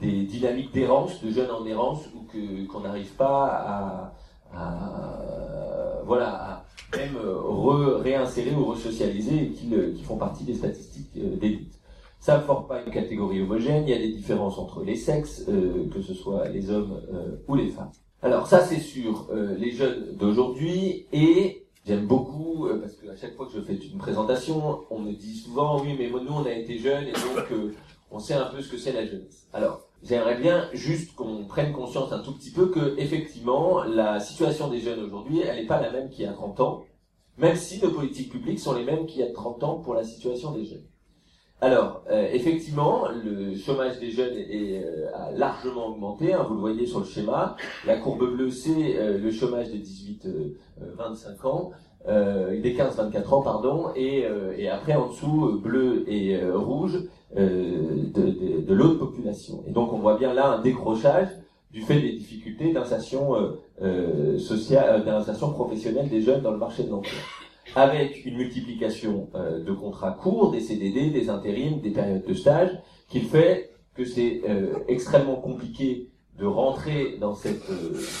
des 0.00 0.22
dynamiques 0.22 0.72
d'errance, 0.72 1.22
de 1.22 1.30
jeunes 1.30 1.50
en 1.50 1.64
errance, 1.66 2.04
ou 2.14 2.24
que 2.24 2.66
qu'on 2.66 2.80
n'arrive 2.80 3.12
pas 3.12 4.12
à, 4.52 6.02
voilà, 6.04 6.28
à 6.28 6.64
même 6.96 7.16
re, 7.16 8.00
réinsérer 8.02 8.54
ou 8.54 8.64
resocialiser 8.66 9.44
et 9.44 9.48
qui, 9.50 9.70
qui 9.96 10.02
font 10.02 10.16
partie 10.16 10.44
des 10.44 10.54
statistiques 10.54 11.10
euh, 11.16 11.36
d'élite. 11.36 11.80
Ça 12.20 12.38
ne 12.38 12.42
forme 12.42 12.66
pas 12.66 12.82
une 12.82 12.92
catégorie 12.92 13.42
homogène, 13.42 13.84
il 13.86 13.90
y 13.90 13.94
a 13.94 13.98
des 13.98 14.12
différences 14.12 14.58
entre 14.58 14.82
les 14.82 14.96
sexes, 14.96 15.44
euh, 15.48 15.88
que 15.92 16.00
ce 16.00 16.14
soit 16.14 16.48
les 16.48 16.70
hommes 16.70 17.00
euh, 17.12 17.36
ou 17.48 17.54
les 17.54 17.68
femmes. 17.68 17.90
Alors 18.22 18.46
ça 18.46 18.60
c'est 18.60 18.80
sur 18.80 19.28
les 19.58 19.70
jeunes 19.70 20.16
d'aujourd'hui 20.16 21.06
et 21.12 21.63
j'aime 21.86 22.06
beaucoup 22.06 22.68
parce 22.80 22.94
que 22.94 23.08
à 23.08 23.16
chaque 23.16 23.36
fois 23.36 23.46
que 23.46 23.52
je 23.52 23.60
fais 23.60 23.74
une 23.74 23.98
présentation, 23.98 24.84
on 24.90 24.98
me 24.98 25.12
dit 25.12 25.36
souvent 25.36 25.80
oui 25.80 25.96
mais 25.98 26.08
nous 26.08 26.32
on 26.32 26.44
a 26.44 26.52
été 26.52 26.78
jeunes 26.78 27.08
et 27.08 27.12
donc 27.12 27.50
on 28.14 28.20
sait 28.20 28.34
un 28.34 28.46
peu 28.46 28.62
ce 28.62 28.70
que 28.70 28.78
c'est 28.78 28.92
la 28.92 29.04
jeunesse. 29.04 29.48
Alors, 29.52 29.80
j'aimerais 30.02 30.36
bien 30.36 30.68
juste 30.72 31.14
qu'on 31.16 31.44
prenne 31.46 31.72
conscience 31.72 32.12
un 32.12 32.20
tout 32.20 32.32
petit 32.32 32.52
peu 32.52 32.68
que, 32.68 32.94
effectivement, 32.98 33.82
la 33.82 34.20
situation 34.20 34.68
des 34.68 34.80
jeunes 34.80 35.00
aujourd'hui, 35.00 35.40
elle 35.40 35.56
n'est 35.56 35.66
pas 35.66 35.80
la 35.80 35.90
même 35.90 36.10
qu'il 36.10 36.24
y 36.24 36.28
a 36.28 36.32
30 36.32 36.60
ans, 36.60 36.84
même 37.38 37.56
si 37.56 37.82
nos 37.82 37.90
politiques 37.90 38.30
publiques 38.30 38.60
sont 38.60 38.74
les 38.74 38.84
mêmes 38.84 39.06
qu'il 39.06 39.20
y 39.20 39.24
a 39.24 39.32
30 39.32 39.64
ans 39.64 39.78
pour 39.80 39.94
la 39.94 40.04
situation 40.04 40.52
des 40.52 40.64
jeunes. 40.64 40.86
Alors, 41.60 42.02
euh, 42.10 42.28
effectivement, 42.32 43.04
le 43.24 43.56
chômage 43.56 43.98
des 43.98 44.10
jeunes 44.10 44.36
est, 44.36 44.84
euh, 44.84 45.08
a 45.14 45.30
largement 45.30 45.88
augmenté. 45.88 46.34
Hein, 46.34 46.44
vous 46.46 46.54
le 46.54 46.60
voyez 46.60 46.86
sur 46.86 46.98
le 46.98 47.06
schéma. 47.06 47.56
La 47.86 47.96
courbe 47.96 48.34
bleue, 48.34 48.50
c'est 48.50 48.98
euh, 48.98 49.16
le 49.16 49.30
chômage 49.30 49.70
des 49.70 49.78
18-25 49.78 51.46
ans, 51.46 51.70
des 52.06 52.76
15-24 52.76 53.34
ans, 53.34 53.42
pardon. 53.42 53.86
Et, 53.96 54.26
et, 54.58 54.68
après, 54.68 54.94
en 54.94 55.08
dessous, 55.08 55.58
bleu 55.62 56.04
et 56.06 56.38
rouge, 56.52 57.08
euh, 57.36 58.04
de, 58.14 58.60
de, 58.60 58.74
l'autre 58.74 58.98
population. 58.98 59.64
Et 59.66 59.72
donc 59.72 59.92
on 59.92 59.98
voit 59.98 60.16
bien 60.16 60.32
là 60.34 60.52
un 60.52 60.60
décrochage 60.60 61.28
du 61.72 61.80
fait 61.80 62.00
des 62.00 62.12
difficultés 62.12 62.72
d'insertion 62.72 63.34
sociale, 64.38 65.04
d'insertion 65.04 65.50
professionnelle 65.50 66.08
des 66.08 66.20
jeunes 66.20 66.42
dans 66.42 66.52
le 66.52 66.58
marché 66.58 66.84
de 66.84 66.90
l'emploi, 66.90 67.18
avec 67.74 68.24
une 68.24 68.36
multiplication 68.36 69.30
de 69.34 69.72
contrats 69.72 70.12
courts, 70.12 70.50
des 70.50 70.60
CDD, 70.60 71.10
des 71.10 71.28
intérims, 71.28 71.80
des 71.80 71.90
périodes 71.90 72.24
de 72.26 72.34
stage, 72.34 72.70
qui 73.08 73.20
fait 73.20 73.70
que 73.94 74.04
c'est 74.04 74.42
extrêmement 74.88 75.36
compliqué 75.36 76.10
de 76.38 76.46
rentrer 76.46 77.16
dans 77.18 77.34
cette 77.34 77.70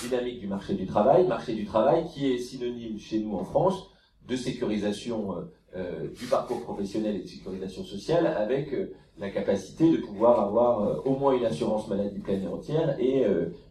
dynamique 0.02 0.38
du 0.40 0.46
marché 0.46 0.74
du 0.74 0.86
travail, 0.86 1.26
marché 1.26 1.54
du 1.54 1.64
travail 1.64 2.06
qui 2.12 2.32
est 2.32 2.38
synonyme 2.38 2.98
chez 2.98 3.18
nous 3.18 3.34
en 3.34 3.44
France 3.44 3.90
de 4.28 4.36
sécurisation 4.36 5.34
du 6.18 6.26
parcours 6.26 6.62
professionnel 6.62 7.16
et 7.16 7.22
de 7.22 7.26
sécurisation 7.26 7.82
sociale 7.82 8.26
avec 8.26 8.74
la 9.18 9.30
capacité 9.30 9.90
de 9.90 9.96
pouvoir 9.98 10.40
avoir 10.40 11.04
au 11.06 11.16
moins 11.16 11.36
une 11.36 11.44
assurance 11.44 11.88
maladie 11.88 12.20
pleine 12.20 12.44
et 12.44 12.48
entière 12.48 12.96
et 13.00 13.24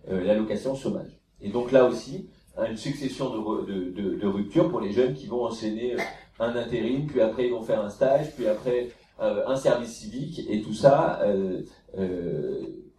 l'allocation 0.10 0.76
chômage. 0.76 1.20
Et 1.42 1.50
donc 1.50 1.72
là 1.72 1.86
aussi, 1.86 2.30
une 2.58 2.78
succession 2.78 3.30
de, 3.30 3.92
de, 3.92 4.16
de, 4.16 4.28
ruptures 4.28 4.70
pour 4.70 4.80
les 4.80 4.92
jeunes 4.92 5.14
qui 5.14 5.28
vont 5.28 5.46
enchaîner 5.46 5.96
un 6.40 6.56
intérim, 6.56 7.08
puis 7.08 7.22
après 7.22 7.48
ils 7.48 7.52
vont 7.52 7.64
faire 7.64 7.84
un 7.84 7.90
stage, 7.90 8.36
puis 8.36 8.48
après 8.48 8.90
un 9.20 9.56
service 9.56 9.98
civique, 9.98 10.42
et 10.50 10.62
tout 10.62 10.74
ça, 10.74 11.22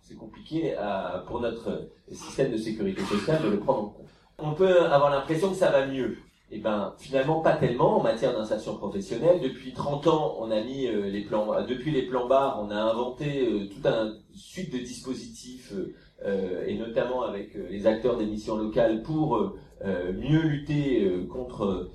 c'est 0.01 0.17
compliqué 0.17 0.75
à, 0.77 1.25
pour 1.27 1.41
notre 1.41 1.89
système 2.11 2.53
de 2.53 2.57
sécurité 2.57 3.03
sociale 3.03 3.43
de 3.43 3.51
le 3.51 3.61
prendre 3.61 3.81
en 3.81 3.87
compte. 3.87 4.09
On 4.39 4.53
peut 4.53 4.83
avoir 4.83 5.11
l'impression 5.11 5.51
que 5.51 5.57
ça 5.57 5.71
va 5.71 5.87
mieux. 5.87 6.17
Eh 6.51 6.59
ben, 6.59 6.95
finalement, 6.99 7.41
pas 7.41 7.57
tellement 7.57 7.99
en 7.99 8.03
matière 8.03 8.33
d'insertion 8.33 8.77
professionnelle. 8.77 9.41
Depuis 9.41 9.73
30 9.73 10.07
ans, 10.07 10.37
on 10.39 10.51
a 10.51 10.61
mis 10.61 10.87
euh, 10.87 11.09
les 11.09 11.23
plans, 11.23 11.53
euh, 11.53 11.67
depuis 11.67 11.91
les 11.91 12.03
plans 12.03 12.29
barres, 12.29 12.61
on 12.63 12.71
a 12.71 12.77
inventé 12.77 13.49
euh, 13.49 13.67
toute 13.67 13.85
une 13.87 14.21
suite 14.35 14.73
de 14.73 14.79
dispositifs, 14.79 15.73
et 16.67 16.79
notamment 16.79 17.23
avec 17.23 17.55
les 17.71 17.87
acteurs 17.87 18.17
des 18.17 18.27
missions 18.27 18.57
locales 18.57 19.03
pour 19.03 19.55
mieux 19.85 20.41
lutter 20.41 21.11
contre 21.31 21.91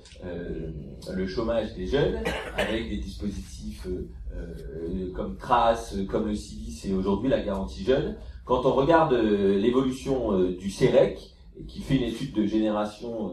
le 1.12 1.26
chômage 1.26 1.74
des 1.74 1.86
jeunes, 1.86 2.20
avec 2.56 2.88
des 2.88 2.98
dispositifs 2.98 3.88
comme 5.14 5.36
Trace, 5.36 5.96
comme 6.08 6.28
le 6.28 6.34
CIVIS 6.34 6.90
et 6.90 6.94
aujourd'hui 6.94 7.28
la 7.28 7.40
garantie 7.40 7.82
jeune. 7.82 8.16
Quand 8.44 8.66
on 8.66 8.72
regarde 8.74 9.14
l'évolution 9.14 10.38
du 10.50 10.70
CEREC, 10.70 11.18
qui 11.66 11.80
fait 11.80 11.96
une 11.96 12.04
étude 12.04 12.32
de 12.32 12.46
génération 12.46 13.32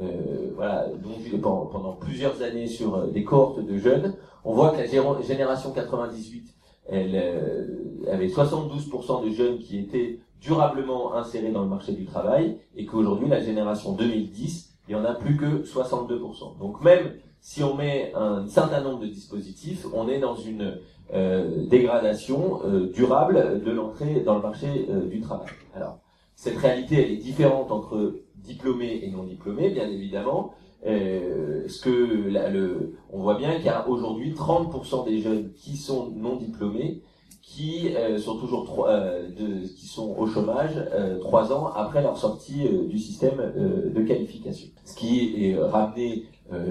euh, 0.00 0.52
voilà, 0.54 0.86
donc 1.02 1.40
pendant, 1.40 1.92
plusieurs 1.94 2.42
années 2.42 2.68
sur 2.68 2.94
euh, 2.94 3.06
des 3.08 3.24
cohortes 3.24 3.64
de 3.64 3.78
jeunes, 3.78 4.14
on 4.44 4.54
voit 4.54 4.70
que 4.70 4.78
la 4.78 4.86
génération 5.22 5.72
98, 5.72 6.54
elle 6.88 7.12
euh, 7.14 8.12
avait 8.12 8.28
72% 8.28 9.24
de 9.24 9.30
jeunes 9.30 9.58
qui 9.58 9.78
étaient 9.78 10.20
durablement 10.40 11.14
insérés 11.14 11.50
dans 11.50 11.62
le 11.62 11.68
marché 11.68 11.92
du 11.92 12.04
travail, 12.04 12.58
et 12.76 12.86
qu'aujourd'hui, 12.86 13.28
la 13.28 13.40
génération 13.40 13.92
2010, 13.92 14.76
il 14.88 14.92
y 14.92 14.94
en 14.94 15.04
a 15.04 15.14
plus 15.14 15.36
que 15.36 15.64
62%. 15.64 16.58
Donc 16.58 16.82
même 16.82 17.14
si 17.40 17.62
on 17.62 17.74
met 17.74 18.12
un 18.14 18.46
certain 18.46 18.80
nombre 18.80 19.00
de 19.00 19.06
dispositifs, 19.06 19.86
on 19.94 20.08
est 20.08 20.18
dans 20.18 20.34
une 20.34 20.78
euh, 21.12 21.66
dégradation 21.66 22.60
euh, 22.64 22.90
durable 22.92 23.62
de 23.64 23.70
l'entrée 23.70 24.20
dans 24.20 24.36
le 24.36 24.42
marché 24.42 24.88
du 25.10 25.20
travail. 25.20 25.48
Alors, 25.74 25.98
cette 26.34 26.56
réalité, 26.56 27.02
elle 27.02 27.12
est 27.12 27.16
différente 27.16 27.70
entre 27.70 28.14
diplômés 28.36 29.00
et 29.02 29.10
non 29.10 29.24
diplômés, 29.24 29.70
bien 29.70 29.88
évidemment. 29.88 30.54
Euh, 30.86 31.66
ce 31.66 31.82
que 31.82 31.90
le, 31.90 32.94
on 33.10 33.20
voit 33.22 33.36
bien 33.36 33.56
qu'il 33.56 33.66
y 33.66 33.68
a 33.68 33.88
aujourd'hui 33.88 34.32
30% 34.32 35.04
des 35.06 35.20
jeunes 35.20 35.52
qui 35.54 35.76
sont 35.76 36.10
non 36.14 36.36
diplômés 36.36 37.02
qui 37.48 37.96
euh, 37.96 38.18
sont 38.18 38.36
toujours 38.36 38.64
trois, 38.64 38.90
euh, 38.90 39.26
qui 39.74 39.86
sont 39.86 40.14
au 40.18 40.26
chômage 40.26 40.72
euh, 40.92 41.18
trois 41.18 41.50
ans 41.50 41.72
après 41.74 42.02
leur 42.02 42.18
sortie 42.18 42.68
du 42.88 42.98
système 42.98 43.40
de 43.56 44.02
qualification. 44.02 44.68
Ce 44.84 44.94
qui 44.94 45.46
est 45.46 45.58
ramené 45.58 46.26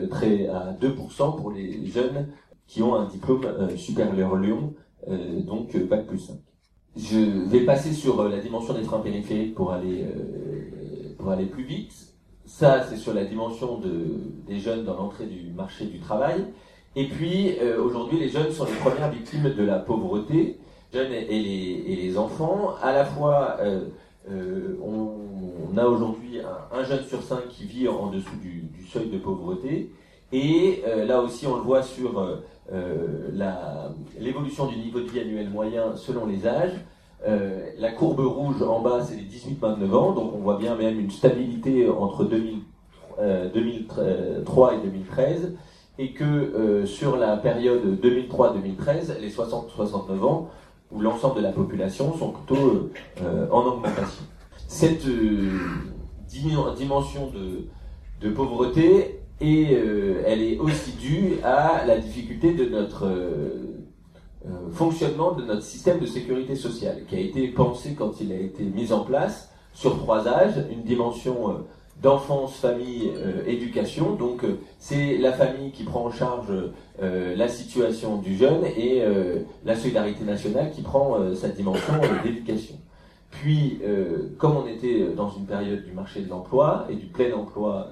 très 0.10 0.48
à 0.48 0.74
2% 0.80 1.36
pour 1.36 1.52
les 1.52 1.86
jeunes 1.88 2.28
qui 2.68 2.84
ont 2.84 2.96
un 2.96 3.06
diplôme 3.06 3.42
supérieur 3.76 4.36
Lyon, 4.36 4.74
donc 5.46 5.76
bac 5.88 6.06
plus 6.06 6.20
5. 6.20 6.36
Je 6.96 7.20
vais 7.48 7.62
passer 7.62 7.94
sur 7.94 8.28
la 8.28 8.40
dimension 8.40 8.74
des 8.74 8.82
trains 8.82 9.00
périphériques 9.00 9.56
pour 9.56 9.72
aller 9.72 10.06
pour 11.18 11.30
aller 11.32 11.46
plus 11.46 11.64
vite. 11.64 11.94
Ça, 12.46 12.84
c'est 12.84 12.98
sur 12.98 13.14
la 13.14 13.26
dimension 13.26 13.78
de, 13.78 14.06
des 14.48 14.60
jeunes 14.60 14.84
dans 14.84 14.96
l'entrée 14.96 15.26
du 15.26 15.52
marché 15.52 15.86
du 15.86 16.00
travail. 16.00 16.46
Et 16.96 17.08
puis, 17.08 17.56
aujourd'hui, 17.80 18.20
les 18.20 18.30
jeunes 18.30 18.52
sont 18.52 18.66
les 18.66 18.78
premières 18.78 19.12
victimes 19.12 19.54
de 19.54 19.64
la 19.64 19.78
pauvreté, 19.80 20.58
jeunes 20.94 21.12
et 21.12 21.96
les, 21.96 22.18
enfants. 22.18 22.76
À 22.82 22.92
la 22.94 23.06
fois, 23.06 23.58
euh, 23.60 23.86
euh, 24.30 24.78
on, 24.84 25.78
a 25.78 25.86
aujourd'hui 25.86 26.40
un, 26.72 26.84
jeune 26.84 27.04
sur 27.04 27.22
cinq 27.22 27.48
qui 27.50 27.66
vit 27.66 27.88
en, 27.88 28.08
dessous 28.08 28.36
du, 28.42 28.68
seuil 28.92 29.10
de 29.10 29.18
pauvreté. 29.18 29.92
Et 30.32 30.84
là 31.06 31.22
aussi, 31.22 31.46
on 31.48 31.56
le 31.56 31.62
voit 31.62 31.84
sur 31.84 32.42
l'évolution 34.20 34.66
du 34.68 34.78
niveau 34.78 35.00
de 35.00 35.06
vie 35.06 35.20
annuel 35.20 35.50
moyen 35.50 35.96
selon 35.96 36.26
les 36.26 36.48
âges. 36.48 36.74
Euh, 37.26 37.72
la 37.78 37.92
courbe 37.92 38.20
rouge 38.20 38.62
en 38.62 38.80
bas, 38.80 39.02
c'est 39.04 39.16
les 39.16 39.24
18-29 39.24 39.94
ans, 39.94 40.12
donc 40.12 40.34
on 40.36 40.40
voit 40.40 40.58
bien 40.58 40.76
même 40.76 41.00
une 41.00 41.10
stabilité 41.10 41.90
entre 41.90 42.26
2003 42.26 43.20
euh, 43.20 44.76
et 44.76 44.84
2013, 44.84 45.56
et 45.98 46.14
que 46.14 46.24
euh, 46.24 46.86
sur 46.86 47.18
la 47.18 47.36
période 47.38 48.00
2003-2013, 48.02 49.20
les 49.20 49.32
60-69 49.32 50.24
ans, 50.24 50.50
où 50.92 51.02
l'ensemble 51.02 51.38
de 51.38 51.42
la 51.42 51.52
population 51.52 52.16
sont 52.18 52.32
plutôt 52.32 52.90
en 53.52 53.62
augmentation. 53.66 54.24
Cette 54.68 55.06
dimension 56.28 57.32
de, 57.32 57.68
de 58.22 58.34
pauvreté, 58.34 59.20
et 59.42 59.74
elle 60.26 60.42
est 60.42 60.58
aussi 60.60 60.92
due 60.94 61.40
à 61.44 61.86
la 61.86 61.98
difficulté 61.98 62.54
de 62.54 62.66
notre 62.66 63.06
euh, 64.48 64.70
fonctionnement 64.72 65.34
de 65.34 65.44
notre 65.44 65.64
système 65.64 66.00
de 66.00 66.06
sécurité 66.06 66.56
sociale, 66.56 67.04
qui 67.08 67.16
a 67.16 67.20
été 67.20 67.48
pensé 67.50 67.96
quand 67.96 68.22
il 68.22 68.32
a 68.32 68.36
été 68.36 68.64
mis 68.64 68.94
en 68.94 69.02
place 69.02 69.52
sur 69.74 69.98
trois 69.98 70.28
âges, 70.28 70.64
une 70.72 70.84
dimension 70.84 71.50
euh, 71.50 71.54
d'enfance, 72.02 72.58
famille, 72.58 73.12
euh, 73.16 73.44
éducation. 73.48 74.14
Donc 74.16 74.44
c'est 74.80 75.18
la 75.18 75.32
famille 75.32 75.72
qui 75.72 75.84
prend 75.84 76.06
en 76.06 76.12
charge 76.12 76.48
la 77.00 77.48
situation 77.48 78.18
du 78.18 78.36
jeune 78.36 78.66
et 78.66 79.04
la 79.66 79.76
solidarité 79.76 80.24
nationale 80.24 80.72
qui 80.72 80.82
prend 80.82 81.16
sa 81.36 81.50
dimension 81.50 81.94
d'éducation. 82.24 82.76
Puis, 83.30 83.80
comme 84.40 84.58
on 84.58 84.68
était 84.68 85.06
dans 85.16 85.30
une 85.30 85.46
période 85.46 85.86
du 85.86 85.92
marché 85.92 86.22
de 86.22 86.30
l'emploi 86.30 86.88
et 86.90 86.96
du 86.96 87.06
plein 87.06 87.36
emploi 87.36 87.90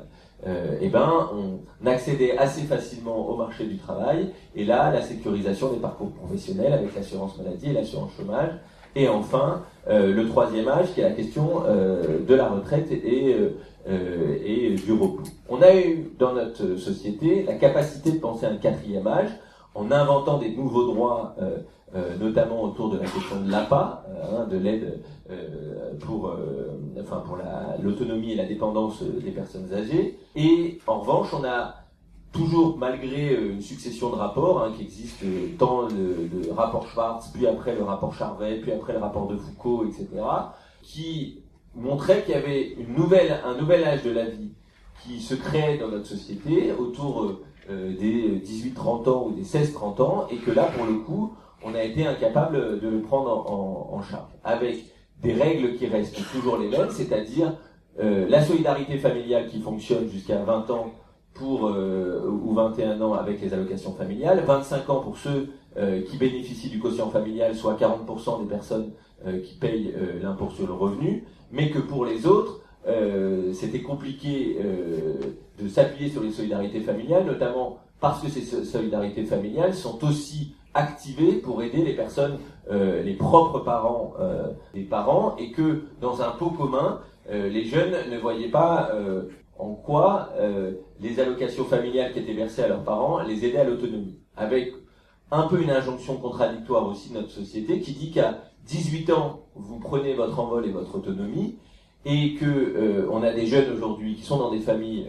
euh, 0.48 0.78
eh 0.80 0.90
ben, 0.90 1.30
on 1.34 1.88
accédait 1.88 2.38
assez 2.38 2.62
facilement 2.62 3.30
au 3.30 3.36
marché 3.36 3.66
du 3.66 3.78
travail. 3.78 4.30
Et 4.56 4.64
là, 4.64 4.92
la 4.92 5.02
sécurisation 5.02 5.72
des 5.72 5.80
parcours 5.80 6.12
professionnels 6.12 6.74
avec 6.74 6.94
l'assurance 6.96 7.38
maladie 7.38 7.70
et 7.70 7.74
l'assurance 7.74 8.12
chômage. 8.16 8.52
Et 8.96 9.10
enfin, 9.10 9.64
euh, 9.90 10.14
le 10.14 10.28
troisième 10.28 10.68
âge, 10.68 10.94
qui 10.94 11.02
est 11.02 11.04
la 11.04 11.12
question 11.12 11.64
euh, 11.66 12.20
de 12.26 12.36
la 12.36 12.48
retraite 12.48 12.92
et, 12.92 13.36
et 13.88 14.76
du 14.76 14.94
repos. 14.94 15.24
On 15.48 15.62
a 15.62 15.76
eu 15.76 16.12
dans 16.18 16.34
notre 16.34 16.76
société 16.76 17.44
la 17.44 17.54
capacité 17.54 18.12
de 18.14 18.20
penser 18.20 18.46
à 18.46 18.50
un 18.50 18.58
quatrième 18.58 19.06
âge 19.06 19.30
en 19.76 19.92
inventant 19.92 20.40
des 20.40 20.56
nouveaux 20.56 20.86
droits 20.92 21.36
euh, 21.96 22.18
notamment 22.18 22.62
autour 22.64 22.90
de 22.90 22.98
la 22.98 23.06
question 23.06 23.40
de 23.40 23.50
l'APA, 23.50 24.04
euh, 24.10 24.42
hein, 24.42 24.48
de 24.48 24.58
l'aide 24.58 25.02
euh, 25.30 25.94
pour, 26.00 26.36
enfin 27.00 27.24
pour 27.26 27.38
l'autonomie 27.82 28.34
et 28.34 28.36
la 28.36 28.46
dépendance 28.46 29.02
des 29.02 29.32
personnes 29.32 29.72
âgées. 29.72 30.20
Et 30.36 30.80
en 30.88 31.00
revanche, 31.00 31.34
on 31.34 31.46
a 31.46 31.76
toujours, 32.34 32.78
malgré 32.78 33.34
une 33.36 33.62
succession 33.62 34.10
de 34.10 34.16
rapports 34.16 34.62
hein, 34.62 34.74
qui 34.76 34.84
existent, 34.84 35.26
tant 35.58 35.84
le, 35.84 36.52
rapport 36.52 36.86
Schwartz, 36.90 37.30
puis 37.34 37.48
après 37.48 37.76
le 37.76 37.84
rapport 37.84 38.14
Charvet, 38.14 38.58
puis 38.58 38.74
après 38.74 38.92
le 38.92 39.00
rapport 39.00 39.28
de 39.28 39.38
Foucault, 39.38 39.86
etc., 39.86 40.08
qui 40.82 41.44
montraient 41.76 42.24
qu'il 42.24 42.34
y 42.34 42.38
avait 42.38 42.74
une 42.74 42.96
nouvelle, 42.96 43.40
un 43.44 43.56
nouvel 43.56 43.84
âge 43.84 44.04
de 44.04 44.12
la 44.12 44.26
vie 44.26 44.52
qui 45.04 45.20
se 45.20 45.36
créait 45.36 45.78
dans 45.78 45.90
notre 45.90 46.08
société 46.08 46.72
autour 46.72 47.40
des 47.70 48.42
18-30 48.46 49.10
ans 49.10 49.28
ou 49.28 49.32
des 49.32 49.44
16-30 49.44 50.02
ans, 50.02 50.28
et 50.32 50.38
que 50.38 50.52
là, 50.52 50.70
pour 50.76 50.86
le 50.86 51.00
coup, 51.00 51.34
on 51.66 51.74
a 51.74 51.84
été 51.84 52.06
incapable 52.06 52.80
de 52.80 52.88
le 52.88 53.02
prendre 53.02 53.52
en, 53.52 54.02
charge. 54.04 54.30
Avec 54.44 54.86
des 55.22 55.34
règles 55.34 55.76
qui 55.76 55.88
restent 55.88 56.22
toujours 56.32 56.58
les 56.58 56.70
mêmes, 56.70 56.90
c'est-à-dire 56.92 57.54
euh, 58.00 58.28
la 58.30 58.44
solidarité 58.44 58.98
familiale 58.98 59.48
qui 59.48 59.60
fonctionne 59.60 60.08
jusqu'à 60.08 60.38
20 60.38 60.70
ans 60.70 60.92
pour 61.34 61.68
euh, 61.68 62.30
ou 62.30 62.54
21 62.54 63.02
ans 63.02 63.14
avec 63.14 63.42
les 63.42 63.54
allocations 63.54 63.94
familiales, 63.94 64.44
25 64.46 64.90
ans 64.90 65.00
pour 65.00 65.18
ceux 65.18 65.50
euh, 65.78 66.02
qui 66.04 66.18
bénéficient 66.18 66.70
du 66.70 66.80
quotient 66.80 67.10
familial, 67.10 67.56
soit 67.56 67.78
40% 67.80 68.44
des 68.44 68.48
personnes 68.48 68.92
qui 69.44 69.56
payent 69.56 69.92
l'impôt 70.22 70.52
sur 70.52 70.68
le 70.68 70.74
revenu, 70.74 71.24
mais 71.56 71.72
que 71.72 71.80
pour 71.80 72.06
les 72.06 72.26
autres, 72.28 72.62
c'était 73.54 73.82
compliqué 73.82 74.60
de 75.60 75.68
s'appuyer 75.68 76.10
sur 76.10 76.22
les 76.22 76.32
solidarités 76.32 76.82
familiales, 76.82 77.26
notamment 77.26 77.80
parce 78.00 78.22
que 78.22 78.30
ces 78.30 78.42
solidarités 78.66 79.24
familiales 79.24 79.74
sont 79.74 80.04
aussi 80.06 80.54
activées 80.76 81.34
pour 81.34 81.64
aider 81.64 81.84
les 81.84 81.94
personnes, 81.94 82.38
euh, 82.70 83.02
les 83.02 83.14
propres 83.14 83.60
parents 83.60 84.14
euh, 84.20 84.50
des 84.74 84.84
parents, 84.84 85.36
et 85.38 85.52
que 85.52 85.86
dans 86.02 86.22
un 86.22 86.32
pot 86.32 86.50
commun, 86.50 87.00
euh, 87.32 87.50
les 87.50 87.64
jeunes 87.64 87.96
ne 88.12 88.18
voyaient 88.18 88.50
pas 88.50 88.92
en 89.58 89.74
quoi 89.74 90.34
les 91.00 91.20
allocations 91.20 91.64
familiales 91.64 92.12
qui 92.12 92.20
étaient 92.20 92.34
versées 92.34 92.64
à 92.64 92.68
leurs 92.68 92.84
parents 92.84 93.24
les 93.24 93.46
aidaient 93.46 93.60
à 93.60 93.64
l'autonomie. 93.64 94.20
Un 95.32 95.44
peu 95.44 95.62
une 95.62 95.72
injonction 95.72 96.18
contradictoire 96.18 96.88
aussi 96.88 97.10
de 97.10 97.16
notre 97.16 97.32
société 97.32 97.80
qui 97.80 97.94
dit 97.94 98.12
qu'à 98.12 98.40
18 98.68 99.12
ans, 99.12 99.42
vous 99.56 99.80
prenez 99.80 100.14
votre 100.14 100.40
envol 100.40 100.66
et 100.66 100.72
votre 100.72 100.96
autonomie, 100.96 101.58
et 102.06 102.36
que 102.36 103.08
on 103.12 103.24
a 103.24 103.32
des 103.32 103.48
jeunes 103.48 103.74
aujourd'hui 103.74 104.16
qui 104.16 104.24
sont 104.24 104.38
dans 104.38 104.52
des 104.52 104.60
familles 104.60 105.08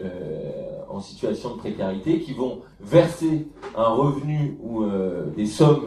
en 0.89 0.99
situation 0.99 1.51
de 1.51 1.59
précarité 1.59 2.19
qui 2.19 2.33
vont 2.33 2.61
verser 2.79 3.47
un 3.75 3.89
revenu 3.89 4.57
ou 4.63 4.83
des 5.35 5.45
sommes 5.45 5.85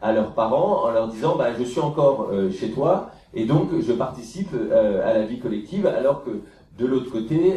à 0.00 0.12
leurs 0.12 0.32
parents 0.34 0.84
en 0.84 0.90
leur 0.90 1.08
disant 1.08 1.36
bah, 1.36 1.48
je 1.58 1.64
suis 1.64 1.80
encore 1.80 2.30
chez 2.52 2.70
toi 2.70 3.10
et 3.34 3.44
donc 3.44 3.70
je 3.80 3.92
participe 3.92 4.54
à 4.54 5.14
la 5.14 5.24
vie 5.24 5.40
collective 5.40 5.86
alors 5.86 6.22
que 6.22 6.30
de 6.78 6.86
l'autre 6.86 7.10
côté 7.10 7.54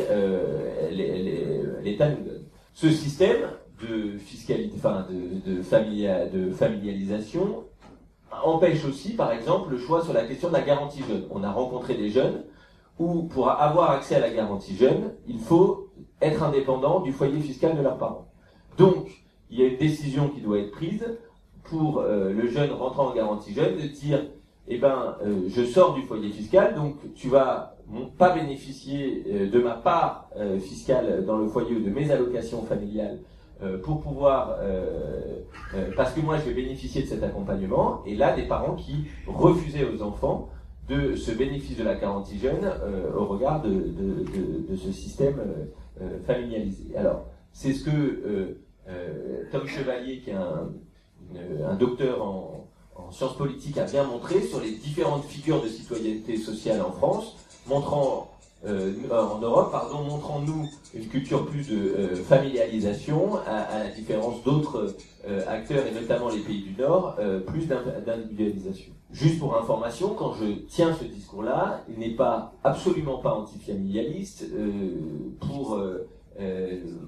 l'État 1.83 2.09
nous 2.09 2.23
donne. 2.25 2.45
Ce 2.73 2.89
système 2.89 3.51
de 3.81 4.17
fiscalité, 4.17 4.73
enfin 4.77 5.05
de, 5.09 5.57
de, 5.57 6.51
familialisation 6.51 7.65
empêche 8.43 8.85
aussi, 8.85 9.13
par 9.13 9.31
exemple, 9.31 9.71
le 9.71 9.77
choix 9.77 10.03
sur 10.03 10.13
la 10.13 10.25
question 10.25 10.49
de 10.49 10.53
la 10.53 10.61
garantie 10.61 11.03
jeune. 11.07 11.23
On 11.31 11.43
a 11.43 11.51
rencontré 11.51 11.95
des 11.95 12.09
jeunes 12.09 12.43
où, 12.99 13.23
pour 13.23 13.49
avoir 13.49 13.91
accès 13.91 14.15
à 14.15 14.19
la 14.19 14.31
garantie 14.31 14.75
jeune, 14.75 15.13
il 15.27 15.39
faut 15.39 15.89
être 16.21 16.43
indépendant 16.43 16.99
du 17.01 17.11
foyer 17.11 17.39
fiscal 17.39 17.75
de 17.77 17.81
leurs 17.81 17.97
parents. 17.97 18.27
Donc, 18.77 19.23
il 19.49 19.59
y 19.59 19.63
a 19.63 19.67
une 19.67 19.77
décision 19.77 20.29
qui 20.29 20.41
doit 20.41 20.59
être 20.59 20.71
prise 20.71 21.05
pour 21.63 21.99
euh, 21.99 22.31
le 22.31 22.47
jeune 22.47 22.71
rentrant 22.71 23.07
en 23.07 23.13
garantie 23.13 23.53
jeune 23.53 23.75
de 23.75 23.87
dire, 23.87 24.23
eh 24.67 24.77
ben, 24.77 25.15
euh, 25.23 25.43
je 25.47 25.63
sors 25.63 25.93
du 25.93 26.01
foyer 26.03 26.29
fiscal, 26.29 26.75
donc 26.75 26.95
tu 27.15 27.29
vas 27.29 27.75
pas 28.17 28.33
bénéficier 28.33 29.23
euh, 29.27 29.49
de 29.49 29.59
ma 29.59 29.75
part 29.75 30.29
fiscale 30.59 31.25
dans 31.25 31.37
le 31.37 31.47
foyer 31.47 31.75
ou 31.75 31.79
de 31.79 31.89
mes 31.89 32.11
allocations 32.11 32.63
familiales 32.63 33.19
euh, 33.63 33.79
pour 33.79 34.01
pouvoir, 34.01 34.57
euh, 34.59 35.39
euh, 35.73 35.89
parce 35.95 36.13
que 36.13 36.21
moi 36.21 36.37
je 36.37 36.43
vais 36.43 36.53
bénéficier 36.53 37.01
de 37.01 37.07
cet 37.07 37.23
accompagnement, 37.23 38.03
et 38.05 38.15
là 38.15 38.35
des 38.35 38.43
parents 38.43 38.75
qui 38.75 39.05
refusaient 39.25 39.83
aux 39.83 40.03
enfants 40.03 40.49
de 40.87 41.15
ce 41.15 41.31
bénéfice 41.31 41.75
de 41.75 41.83
la 41.83 41.95
garantie 41.95 42.37
jeune 42.37 42.71
au 43.17 43.25
regard 43.25 43.61
de, 43.61 43.93
ce 44.77 44.91
système 44.91 45.41
familialisé. 46.25 46.95
Alors, 46.95 47.25
c'est 47.51 47.73
ce 47.73 47.83
que 47.83 48.57
Tom 49.51 49.67
Chevalier, 49.67 50.19
qui 50.19 50.29
est 50.29 50.35
un, 50.35 51.75
docteur 51.75 52.23
en 52.23 53.11
sciences 53.11 53.35
politiques, 53.35 53.77
a 53.77 53.83
bien 53.83 54.05
montré 54.05 54.41
sur 54.43 54.61
les 54.61 54.71
différentes 54.71 55.25
figures 55.25 55.61
de 55.61 55.67
citoyenneté 55.67 56.37
sociale 56.37 56.81
en 56.81 56.91
France, 56.91 57.35
montrant 57.67 58.31
euh, 58.67 58.93
en 59.11 59.39
Europe, 59.39 59.71
pardon, 59.71 60.03
montrant-nous 60.03 60.69
une 60.93 61.07
culture 61.07 61.45
plus 61.45 61.69
de 61.69 61.77
euh, 61.77 62.15
familialisation, 62.15 63.37
à, 63.45 63.83
la 63.83 63.89
différence 63.89 64.43
d'autres 64.43 64.95
euh, 65.27 65.41
acteurs, 65.47 65.85
et 65.87 65.91
notamment 65.91 66.29
les 66.29 66.39
pays 66.39 66.63
du 66.63 66.75
Nord, 66.79 67.17
plus 67.45 67.67
d'individualisation. 67.67 68.91
Juste 69.11 69.39
pour 69.39 69.57
information, 69.57 70.13
quand 70.15 70.33
je 70.33 70.45
tiens 70.67 70.93
ce 70.93 71.05
discours-là, 71.05 71.83
il 71.89 71.97
n'est 71.99 72.15
pas 72.15 72.53
absolument 72.63 73.19
pas 73.19 73.33
antifamilialiste. 73.33 74.45
pour 75.39 75.79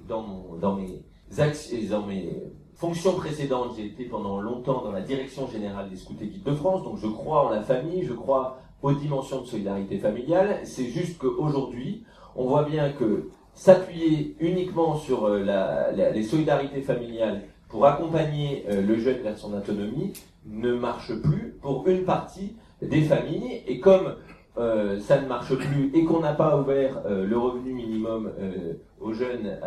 dans, 0.07 0.75
mes 0.75 2.43
fonctions 2.75 3.13
précédentes, 3.13 3.73
j'ai 3.75 3.87
été 3.87 4.05
pendant 4.05 4.39
longtemps 4.39 4.81
dans 4.83 4.91
la 4.91 5.01
direction 5.01 5.47
générale 5.47 5.89
des 5.89 5.97
scouts 5.97 6.15
et 6.21 6.27
guides 6.27 6.43
de 6.43 6.53
France, 6.53 6.83
donc 6.83 6.97
je 6.97 7.07
crois 7.07 7.47
en 7.47 7.49
la 7.49 7.61
famille, 7.61 8.05
je 8.05 8.13
crois 8.13 8.59
aux 8.81 8.93
dimensions 8.93 9.41
de 9.41 9.47
solidarité 9.47 9.97
familiale. 9.97 10.59
C'est 10.63 10.89
juste 10.89 11.17
qu'aujourd'hui, 11.17 12.03
on 12.35 12.47
voit 12.47 12.63
bien 12.63 12.91
que 12.91 13.29
s'appuyer 13.53 14.35
uniquement 14.39 14.95
sur 14.95 15.25
euh, 15.25 15.43
la, 15.43 15.91
les 15.91 16.23
solidarités 16.23 16.81
familiales 16.81 17.43
pour 17.67 17.85
accompagner 17.85 18.65
euh, 18.69 18.81
le 18.81 18.97
jeune 18.97 19.21
vers 19.21 19.37
son 19.37 19.53
autonomie 19.53 20.13
ne 20.45 20.73
marche 20.73 21.13
plus 21.21 21.55
pour 21.61 21.87
une 21.87 22.03
partie 22.05 22.55
des 22.81 23.01
familles. 23.01 23.61
Et 23.67 23.79
comme 23.79 24.15
euh, 24.59 24.99
ça 24.99 25.21
ne 25.21 25.25
marche 25.25 25.55
plus 25.55 25.89
et 25.93 26.03
qu'on 26.03 26.19
n'a 26.19 26.33
pas 26.33 26.59
ouvert 26.59 27.01
euh, 27.05 27.25
le 27.25 27.37
revenu 27.37 27.71
minimum 27.71 28.29
euh, 28.41 28.73
aux 28.99 29.13
jeunes 29.13 29.57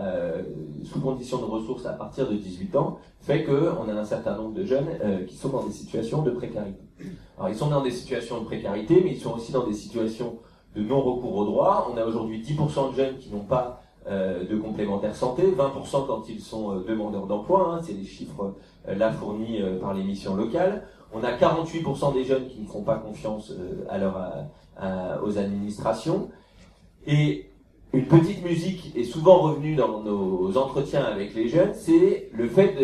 sous 0.85 1.01
condition 1.01 1.39
de 1.39 1.45
ressources 1.45 1.87
à 1.87 1.93
partir 1.95 2.29
de 2.29 2.35
18 2.35 2.77
ans, 2.77 2.99
fait 3.21 3.45
qu'on 3.45 3.89
a 3.89 3.93
un 3.95 4.05
certain 4.05 4.37
nombre 4.37 4.53
de 4.53 4.65
jeunes 4.65 4.89
qui 5.27 5.37
sont 5.37 5.49
dans 5.49 5.65
des 5.65 5.73
situations 5.73 6.21
de 6.21 6.31
précarité. 6.33 6.83
Alors 7.39 7.49
ils 7.49 7.57
sont 7.57 7.69
dans 7.69 7.81
des 7.81 7.91
situations 7.91 8.41
de 8.41 8.45
précarité, 8.45 9.01
mais 9.03 9.13
ils 9.13 9.21
sont 9.21 9.33
aussi 9.33 9.51
dans 9.51 9.67
des 9.67 9.73
situations 9.73 10.37
de 10.77 10.83
non-recours 10.83 11.35
au 11.35 11.45
droit. 11.47 11.91
On 11.91 11.97
a 11.97 12.05
aujourd'hui 12.05 12.43
10% 12.43 12.91
de 12.91 12.97
jeunes 12.97 13.17
qui 13.17 13.31
n'ont 13.31 13.45
pas 13.45 13.81
de 14.07 14.57
complémentaire 14.59 15.17
santé, 15.17 15.45
20% 15.45 16.07
quand 16.07 16.29
ils 16.29 16.41
sont 16.41 16.81
demandeurs 16.81 17.27
d'emploi, 17.27 17.73
hein, 17.73 17.81
c'est 17.83 17.95
les 17.95 18.05
chiffres 18.05 18.55
là 18.87 19.13
fournis 19.13 19.63
par 19.81 19.95
les 19.95 20.05
missions 20.05 20.35
locales. 20.35 20.87
On 21.15 21.25
a 21.25 21.33
48% 21.33 22.13
des 22.13 22.25
jeunes 22.25 22.49
qui 22.49 22.61
ne 22.61 22.67
font 22.67 22.83
pas 22.83 22.97
confiance 22.97 23.55
à 23.89 23.97
leur 23.97 24.15
euh, 24.81 25.19
aux 25.23 25.39
administrations. 25.39 26.31
Et 27.07 27.51
une 27.93 28.07
petite 28.07 28.45
musique 28.45 28.93
est 28.97 29.05
souvent 29.05 29.39
revenue 29.41 29.75
dans 29.75 30.03
nos 30.03 30.57
entretiens 30.57 31.05
avec 31.05 31.35
les 31.35 31.49
jeunes, 31.49 31.75
c'est 31.75 32.31
le 32.33 32.49
fait 32.49 32.77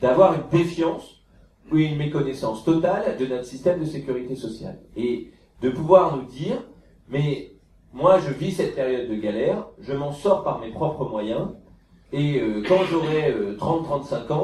d'avoir 0.00 0.34
une 0.34 0.48
défiance 0.50 1.22
ou 1.70 1.76
une 1.76 1.96
méconnaissance 1.96 2.64
totale 2.64 3.16
de 3.16 3.26
notre 3.26 3.44
système 3.44 3.80
de 3.80 3.84
sécurité 3.84 4.34
sociale. 4.34 4.80
Et 4.96 5.30
de 5.60 5.70
pouvoir 5.70 6.16
nous 6.16 6.24
dire, 6.24 6.62
mais 7.08 7.52
moi 7.92 8.18
je 8.18 8.32
vis 8.32 8.52
cette 8.52 8.74
période 8.74 9.08
de 9.08 9.14
galère, 9.14 9.66
je 9.80 9.92
m'en 9.92 10.12
sors 10.12 10.44
par 10.44 10.60
mes 10.60 10.70
propres 10.70 11.08
moyens, 11.08 11.48
et 12.12 12.40
euh, 12.40 12.62
quand 12.66 12.84
j'aurai 12.90 13.34
30-35 13.58 14.14
euh, 14.30 14.34
ans, 14.34 14.42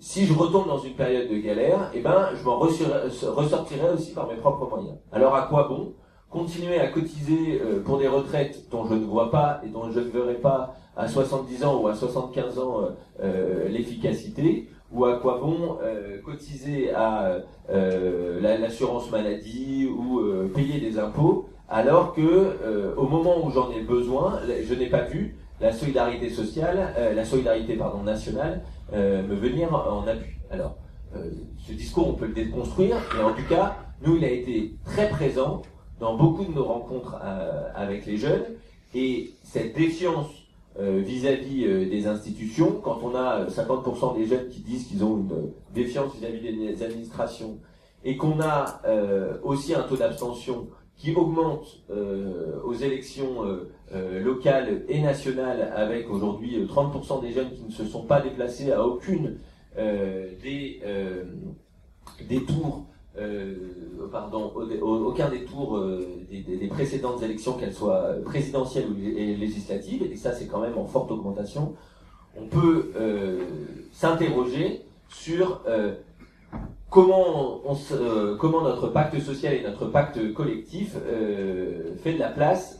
si 0.00 0.26
je 0.26 0.32
retombe 0.32 0.66
dans 0.66 0.78
une 0.78 0.94
période 0.94 1.28
de 1.28 1.38
galère, 1.38 1.90
eh 1.94 2.00
ben, 2.00 2.30
je 2.34 2.44
m'en 2.44 2.58
ressortirai 2.58 3.90
aussi 3.94 4.12
par 4.12 4.28
mes 4.28 4.36
propres 4.36 4.68
moyens. 4.68 4.96
Alors 5.12 5.34
à 5.34 5.42
quoi 5.42 5.68
bon? 5.68 5.94
Continuer 6.30 6.78
à 6.78 6.88
cotiser 6.88 7.60
euh, 7.60 7.82
pour 7.82 7.98
des 7.98 8.08
retraites 8.08 8.68
dont 8.70 8.86
je 8.86 8.94
ne 8.94 9.04
vois 9.04 9.30
pas 9.30 9.60
et 9.64 9.68
dont 9.68 9.90
je 9.90 10.00
ne 10.00 10.08
verrai 10.08 10.34
pas 10.34 10.76
à 10.96 11.08
70 11.08 11.64
ans 11.64 11.80
ou 11.80 11.88
à 11.88 11.94
75 11.94 12.58
ans 12.58 12.80
euh, 12.80 12.90
euh, 13.22 13.68
l'efficacité, 13.68 14.68
ou 14.90 15.04
à 15.04 15.18
quoi 15.18 15.38
bon 15.38 15.76
cotiser 16.24 16.94
à 16.94 17.40
l'assurance 17.68 19.10
maladie 19.10 19.86
ou 19.86 20.22
payer 20.54 20.80
des 20.80 20.98
impôts, 20.98 21.50
alors 21.68 22.14
que 22.14 22.56
au 22.96 23.06
moment 23.06 23.44
où 23.44 23.50
j'en 23.50 23.70
ai 23.70 23.82
besoin, 23.82 24.40
je 24.66 24.72
n'ai 24.72 24.86
pas 24.86 25.02
vu 25.02 25.36
la 25.60 25.72
solidarité 25.72 26.30
sociale, 26.30 26.94
la 27.14 27.24
solidarité 27.26 27.76
pardon 27.76 28.02
nationale 28.02 28.62
me 28.94 29.34
venir 29.34 29.74
en 29.74 30.06
appui. 30.06 30.36
Alors, 30.50 30.78
ce 31.58 31.74
discours 31.74 32.08
on 32.08 32.14
peut 32.14 32.28
le 32.28 32.32
déconstruire, 32.32 32.96
mais 33.14 33.24
en 33.24 33.34
tout 33.34 33.46
cas, 33.46 33.76
nous 34.00 34.16
il 34.16 34.24
a 34.24 34.30
été 34.30 34.72
très 34.86 35.10
présent 35.10 35.60
dans 36.00 36.16
beaucoup 36.16 36.44
de 36.44 36.52
nos 36.52 36.64
rencontres 36.64 37.16
euh, 37.22 37.68
avec 37.74 38.06
les 38.06 38.16
jeunes. 38.16 38.44
Et 38.94 39.32
cette 39.42 39.76
défiance 39.76 40.30
euh, 40.78 41.00
vis-à-vis 41.04 41.64
euh, 41.64 41.88
des 41.88 42.06
institutions, 42.06 42.80
quand 42.82 43.00
on 43.02 43.14
a 43.14 43.46
50% 43.46 44.16
des 44.16 44.26
jeunes 44.26 44.48
qui 44.48 44.60
disent 44.60 44.86
qu'ils 44.86 45.04
ont 45.04 45.16
une 45.16 45.52
défiance 45.74 46.14
vis-à-vis 46.14 46.40
des 46.40 46.82
administrations, 46.82 47.58
et 48.04 48.16
qu'on 48.16 48.40
a 48.40 48.80
aussi 49.42 49.74
un 49.74 49.82
taux 49.82 49.96
d'abstention 49.96 50.68
qui 50.96 51.12
augmente 51.14 51.82
aux 52.64 52.72
élections 52.72 53.42
locales 53.92 54.84
et 54.88 55.02
nationales, 55.02 55.72
avec 55.74 56.08
aujourd'hui 56.08 56.64
30% 56.64 57.20
des 57.22 57.32
jeunes 57.32 57.50
qui 57.50 57.64
ne 57.64 57.72
se 57.72 57.84
sont 57.84 58.04
pas 58.04 58.20
déplacés 58.20 58.70
à 58.70 58.86
aucune 58.86 59.38
des, 59.76 60.80
des 62.28 62.44
tours 62.44 62.86
euh, 63.20 63.54
pardon, 64.10 64.52
aucun 64.80 65.28
des 65.28 65.44
tours 65.44 65.76
euh, 65.76 66.06
des, 66.30 66.68
précédentes 66.68 67.22
élections, 67.22 67.54
qu'elles 67.54 67.74
soient 67.74 68.14
présidentielles 68.24 68.86
ou 68.88 68.94
législatives, 68.94 70.02
et 70.02 70.16
ça 70.16 70.32
c'est 70.32 70.46
quand 70.46 70.60
même 70.60 70.78
en 70.78 70.86
forte 70.86 71.10
augmentation, 71.10 71.74
on 72.36 72.46
peut 72.46 72.92
euh, 72.96 73.40
s'interroger 73.92 74.82
sur 75.08 75.62
comment, 76.90 77.60
comment 78.38 78.62
notre 78.62 78.88
pacte 78.88 79.18
social 79.20 79.54
et 79.54 79.62
notre 79.62 79.86
pacte 79.86 80.32
collectif 80.34 80.96
fait 82.02 82.12
de 82.12 82.18
la 82.18 82.28
place 82.28 82.78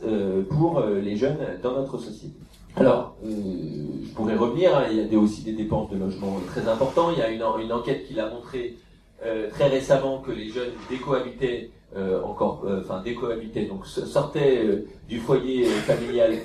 pour 0.49 0.81
les 0.81 1.15
jeunes 1.15 1.37
dans 1.63 1.73
notre 1.73 1.97
société. 1.97 2.35
Alors, 2.75 3.15
je 3.23 4.13
pourrais 4.13 4.35
revenir, 4.35 4.77
hein, 4.77 4.85
il 4.91 5.11
y 5.11 5.15
a 5.15 5.19
aussi 5.19 5.41
des 5.41 5.53
dépenses 5.53 5.89
de 5.89 5.97
logement 5.97 6.39
très 6.47 6.67
importantes, 6.67 7.13
il 7.17 7.19
y 7.19 7.23
a 7.23 7.31
une 7.31 7.71
enquête 7.73 8.07
qui 8.07 8.13
l'a 8.13 8.29
montré 8.29 8.77
euh, 9.25 9.49
très 9.49 9.67
récemment 9.67 10.19
que 10.19 10.31
les 10.31 10.47
jeunes 10.47 10.71
décohabitaient 10.89 11.71
euh, 11.97 12.21
encore, 12.23 12.63
euh, 12.65 12.79
enfin 12.81 13.01
décohabitaient, 13.01 13.65
donc 13.65 13.85
sortaient 13.85 14.85
du 15.09 15.19
foyer 15.19 15.65
familial 15.65 16.35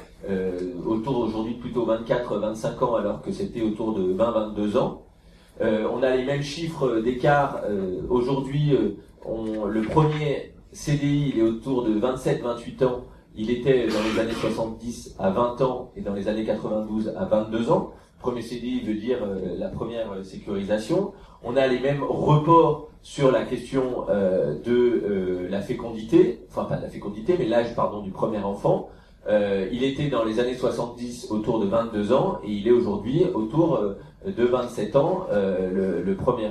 autour 0.87 1.19
aujourd'hui 1.19 1.53
plutôt 1.55 1.87
24-25 1.87 2.83
ans 2.83 2.95
alors 2.95 3.21
que 3.21 3.31
c'était 3.31 3.61
autour 3.61 3.93
de 3.93 4.15
20-22 4.15 4.79
ans. 4.79 5.03
on 5.61 6.03
a 6.03 6.17
les 6.17 6.25
mêmes 6.25 6.43
chiffres 6.43 7.01
d'écart. 7.01 7.61
aujourd'hui, 8.09 8.75
le 9.27 9.83
premier 9.83 10.55
CDI 10.73 11.33
il 11.35 11.39
est 11.41 11.43
autour 11.43 11.85
de 11.85 11.95
27-28 12.01 12.85
ans. 12.87 13.05
Il 13.37 13.51
était 13.51 13.87
dans 13.87 14.03
les 14.03 14.19
années 14.19 14.33
70 14.41 15.17
à 15.19 15.29
20 15.29 15.61
ans 15.61 15.93
et 15.95 16.01
dans 16.01 16.15
les 16.15 16.27
années 16.27 16.47
92 16.47 17.13
à 17.19 17.27
22 17.27 17.71
ans. 17.71 17.93
Premier 18.25 18.41
CDI 18.41 18.81
veut 18.81 18.95
dire 18.95 19.19
la 19.59 19.69
première 19.69 20.25
sécurisation. 20.25 21.13
On 21.43 21.57
a 21.57 21.67
les 21.67 21.79
mêmes 21.79 22.03
reports 22.03 22.89
sur 23.03 23.31
la 23.31 23.45
question 23.45 24.07
euh, 24.09 24.59
de 24.63 24.73
euh, 24.73 25.49
la 25.51 25.61
fécondité, 25.61 26.41
enfin 26.49 26.65
pas 26.65 26.77
de 26.77 26.83
la 26.83 26.89
fécondité, 26.89 27.37
mais 27.39 27.45
l'âge 27.45 27.75
pardon 27.77 28.01
du 28.01 28.11
premier 28.11 28.39
enfant. 28.39 28.89
Euh, 29.29 29.69
il 29.71 29.85
était 29.85 30.09
dans 30.09 30.25
les 30.25 30.41
années 30.41 30.55
70 30.55 31.31
autour 31.31 31.61
de 31.61 31.67
22 31.67 32.15
ans 32.15 32.39
et 32.45 32.51
il 32.51 32.67
est 32.67 32.73
aujourd'hui 32.73 33.25
autour 33.35 33.77
euh, 33.77 33.99
de 34.27 34.45
27 34.45 34.97
ans, 34.97 35.27
euh, 35.31 36.03
le, 36.03 36.15
premier, 36.15 36.51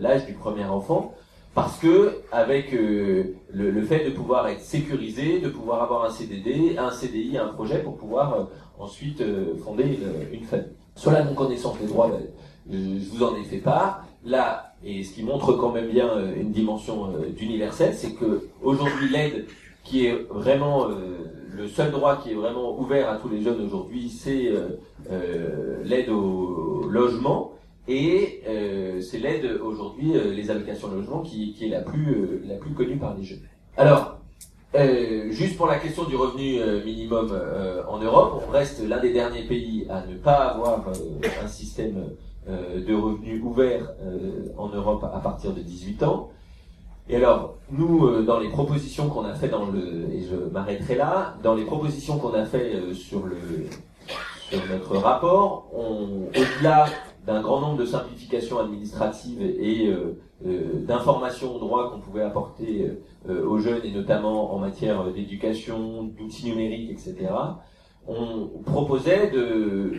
l'âge 0.00 0.24
du 0.26 0.34
premier 0.34 0.64
enfant, 0.64 1.14
parce 1.52 1.78
que 1.78 2.20
avec 2.30 2.72
le, 2.72 3.82
fait 3.82 4.04
de 4.04 4.10
pouvoir 4.10 4.46
être 4.48 4.60
sécurisé, 4.60 5.40
de 5.40 5.48
pouvoir 5.48 5.82
avoir 5.82 6.04
un 6.04 6.10
CDD, 6.10 6.76
un 6.78 6.92
CDI, 6.92 7.38
un 7.38 7.48
projet 7.48 7.80
pour 7.80 7.96
pouvoir 7.96 8.48
ensuite 8.78 9.22
fonder 9.64 9.98
une, 10.32 10.44
famille. 10.44 10.68
Sur 10.94 11.10
la 11.10 11.24
non-connaissance 11.24 11.78
des 11.78 11.86
droits, 11.86 12.08
ben, 12.08 12.22
je 12.70 13.10
vous 13.10 13.22
en 13.22 13.34
ai 13.36 13.44
fait 13.44 13.58
part. 13.58 14.06
Là, 14.24 14.74
et 14.84 15.02
ce 15.02 15.14
qui 15.14 15.22
montre 15.22 15.52
quand 15.54 15.72
même 15.72 15.90
bien 15.90 16.08
une 16.36 16.52
dimension 16.52 17.12
d'universel, 17.36 17.94
c'est 17.94 18.12
que 18.12 18.48
aujourd'hui 18.62 19.08
l'aide 19.10 19.46
qui 19.82 20.06
est 20.06 20.26
vraiment 20.30 20.86
le 21.52 21.68
seul 21.68 21.90
droit 21.90 22.20
qui 22.22 22.30
est 22.30 22.34
vraiment 22.34 22.78
ouvert 22.78 23.10
à 23.10 23.16
tous 23.16 23.28
les 23.28 23.42
jeunes 23.42 23.60
aujourd'hui, 23.64 24.08
c'est 24.08 24.48
euh, 24.48 24.80
euh, 25.10 25.82
l'aide 25.84 26.08
au 26.08 26.88
logement. 26.90 27.52
Et 27.88 28.42
euh, 28.48 29.00
c'est 29.00 29.18
l'aide 29.18 29.58
aujourd'hui, 29.62 30.12
les 30.12 30.50
allocations 30.50 30.88
de 30.88 30.96
logement, 30.96 31.20
qui, 31.20 31.52
qui 31.52 31.66
est 31.66 31.68
la 31.68 31.80
plus, 31.80 32.40
la 32.44 32.54
plus 32.54 32.70
connue 32.72 32.96
par 32.96 33.16
les 33.16 33.24
jeunes. 33.24 33.40
Alors, 33.76 34.18
juste 35.30 35.56
pour 35.56 35.66
la 35.66 35.78
question 35.78 36.04
du 36.04 36.16
revenu 36.16 36.60
minimum 36.84 37.38
en 37.88 37.98
Europe, 37.98 38.42
on 38.46 38.50
reste 38.50 38.86
l'un 38.86 39.00
des 39.00 39.12
derniers 39.12 39.44
pays 39.44 39.86
à 39.90 40.06
ne 40.06 40.16
pas 40.16 40.52
avoir 40.52 40.84
un 41.42 41.48
système 41.48 42.10
de 42.46 42.94
revenus 42.94 43.42
ouvert 43.42 43.92
en 44.56 44.68
Europe 44.68 45.04
à 45.04 45.20
partir 45.20 45.52
de 45.52 45.60
18 45.60 46.02
ans. 46.04 46.30
Et 47.08 47.16
alors, 47.16 47.56
nous, 47.70 48.06
euh, 48.06 48.22
dans 48.22 48.38
les 48.38 48.48
propositions 48.48 49.08
qu'on 49.08 49.24
a 49.24 49.34
fait 49.34 49.48
dans 49.48 49.66
le, 49.66 50.08
et 50.12 50.22
je 50.22 50.36
m'arrêterai 50.52 50.94
là, 50.94 51.34
dans 51.42 51.54
les 51.54 51.64
propositions 51.64 52.18
qu'on 52.18 52.34
a 52.34 52.44
fait 52.44 52.74
euh, 52.74 52.94
sur 52.94 53.26
le, 53.26 53.36
sur 54.48 54.60
notre 54.70 54.96
rapport, 54.96 55.68
on, 55.74 56.28
au-delà 56.28 56.86
d'un 57.26 57.42
grand 57.42 57.60
nombre 57.60 57.78
de 57.78 57.86
simplifications 57.86 58.60
administratives 58.60 59.42
et 59.42 59.88
euh, 59.88 60.16
d'informations 60.86 61.56
au 61.56 61.58
droit 61.58 61.90
qu'on 61.90 62.00
pouvait 62.00 62.22
apporter 62.22 62.90
aux 63.28 63.58
jeunes 63.58 63.82
et 63.84 63.90
notamment 63.90 64.54
en 64.54 64.58
matière 64.58 65.04
d'éducation, 65.12 66.04
d'outils 66.04 66.46
numériques, 66.46 66.90
etc. 66.90 67.30
On 68.06 68.48
proposait 68.64 69.30
de 69.30 69.92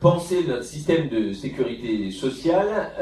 penser 0.00 0.44
notre 0.46 0.64
système 0.64 1.08
de 1.08 1.32
sécurité 1.32 2.10
sociale, 2.10 2.92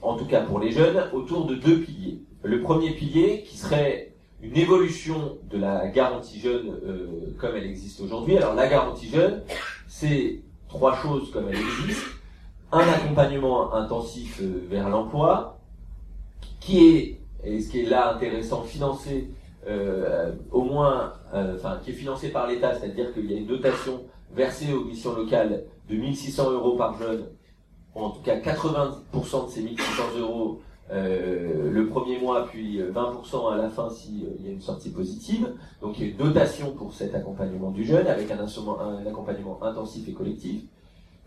en 0.00 0.16
tout 0.16 0.26
cas 0.26 0.42
pour 0.42 0.60
les 0.60 0.70
jeunes, 0.70 1.08
autour 1.12 1.46
de 1.46 1.56
deux 1.56 1.80
piliers 1.80 2.22
le 2.42 2.60
premier 2.60 2.90
pilier 2.90 3.44
qui 3.46 3.56
serait 3.56 4.12
une 4.42 4.56
évolution 4.56 5.38
de 5.50 5.58
la 5.58 5.86
garantie 5.88 6.40
jeune 6.40 6.76
euh, 6.84 7.34
comme 7.38 7.54
elle 7.56 7.66
existe 7.66 8.00
aujourd'hui. 8.00 8.36
Alors 8.36 8.54
la 8.54 8.66
garantie 8.68 9.08
jeune, 9.08 9.42
c'est 9.86 10.40
trois 10.68 10.96
choses 10.96 11.30
comme 11.30 11.48
elle 11.48 11.58
existe. 11.58 12.04
Un 12.72 12.88
accompagnement 12.88 13.74
intensif 13.74 14.40
euh, 14.42 14.66
vers 14.68 14.88
l'emploi, 14.88 15.60
qui 16.58 16.88
est, 16.88 17.20
et 17.44 17.60
ce 17.60 17.70
qui 17.70 17.80
est 17.80 17.88
là 17.88 18.14
intéressant, 18.14 18.62
financé 18.62 19.28
euh, 19.66 20.32
au 20.50 20.62
moins, 20.62 21.12
enfin 21.32 21.80
qui 21.84 21.90
est 21.90 21.94
financé 21.94 22.28
par 22.30 22.46
l'État, 22.46 22.74
c'est-à-dire 22.74 23.12
qu'il 23.12 23.30
y 23.30 23.34
a 23.34 23.38
une 23.38 23.46
dotation 23.46 24.02
versée 24.34 24.72
aux 24.72 24.84
missions 24.84 25.14
locales 25.14 25.64
de 25.88 25.96
1600 25.96 26.50
euros 26.50 26.76
par 26.76 26.98
jeune. 26.98 27.26
En 27.94 28.10
tout 28.10 28.22
cas, 28.22 28.36
80% 28.36 29.46
de 29.46 29.50
ces 29.50 29.62
1600 29.62 30.02
euros 30.18 30.60
euh, 30.90 31.70
le 31.70 31.86
premier 31.86 32.18
mois, 32.18 32.46
puis 32.46 32.80
20% 32.80 32.84
euh, 32.84 33.48
à 33.48 33.56
la 33.56 33.70
fin 33.70 33.88
s'il 33.88 34.24
euh, 34.24 34.44
y 34.44 34.48
a 34.48 34.52
une 34.52 34.60
sortie 34.60 34.90
positive. 34.90 35.48
Donc 35.80 35.98
il 35.98 36.04
y 36.04 36.08
a 36.08 36.10
une 36.10 36.18
dotation 36.18 36.72
pour 36.72 36.92
cet 36.92 37.14
accompagnement 37.14 37.70
du 37.70 37.84
jeune 37.84 38.06
avec 38.06 38.30
un, 38.30 38.40
un 38.40 39.06
accompagnement 39.06 39.58
intensif 39.62 40.06
et 40.08 40.12
collectif. 40.12 40.62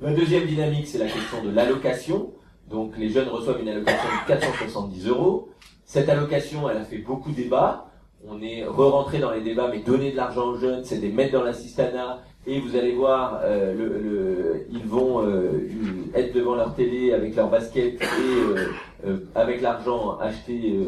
La 0.01 0.13
deuxième 0.13 0.45
dynamique, 0.45 0.87
c'est 0.87 0.99
la 0.99 1.07
question 1.07 1.43
de 1.43 1.49
l'allocation. 1.49 2.31
Donc 2.69 2.97
les 2.97 3.09
jeunes 3.09 3.29
reçoivent 3.29 3.61
une 3.61 3.69
allocation 3.69 4.07
de 4.23 4.27
470 4.27 5.07
euros. 5.07 5.49
Cette 5.85 6.09
allocation, 6.09 6.69
elle 6.69 6.77
a 6.77 6.83
fait 6.83 6.97
beaucoup 6.97 7.31
de 7.31 7.35
débats. 7.35 7.85
On 8.27 8.41
est 8.41 8.65
re-rentré 8.65 9.19
dans 9.19 9.31
les 9.31 9.41
débats, 9.41 9.69
mais 9.71 9.79
donner 9.79 10.11
de 10.11 10.17
l'argent 10.17 10.47
aux 10.47 10.57
jeunes, 10.57 10.83
c'est 10.83 10.97
les 10.97 11.11
mettre 11.11 11.33
dans 11.33 11.43
l'assistanat, 11.43 12.23
et 12.47 12.59
vous 12.59 12.75
allez 12.75 12.93
voir, 12.93 13.41
euh, 13.43 14.59
ils 14.71 14.85
vont 14.85 15.23
euh, 15.23 15.67
être 16.15 16.33
devant 16.33 16.55
leur 16.55 16.73
télé 16.73 17.13
avec 17.13 17.35
leur 17.35 17.49
basket 17.49 18.01
et 18.01 19.05
euh, 19.05 19.17
avec 19.35 19.61
l'argent 19.61 20.17
acheter 20.19 20.79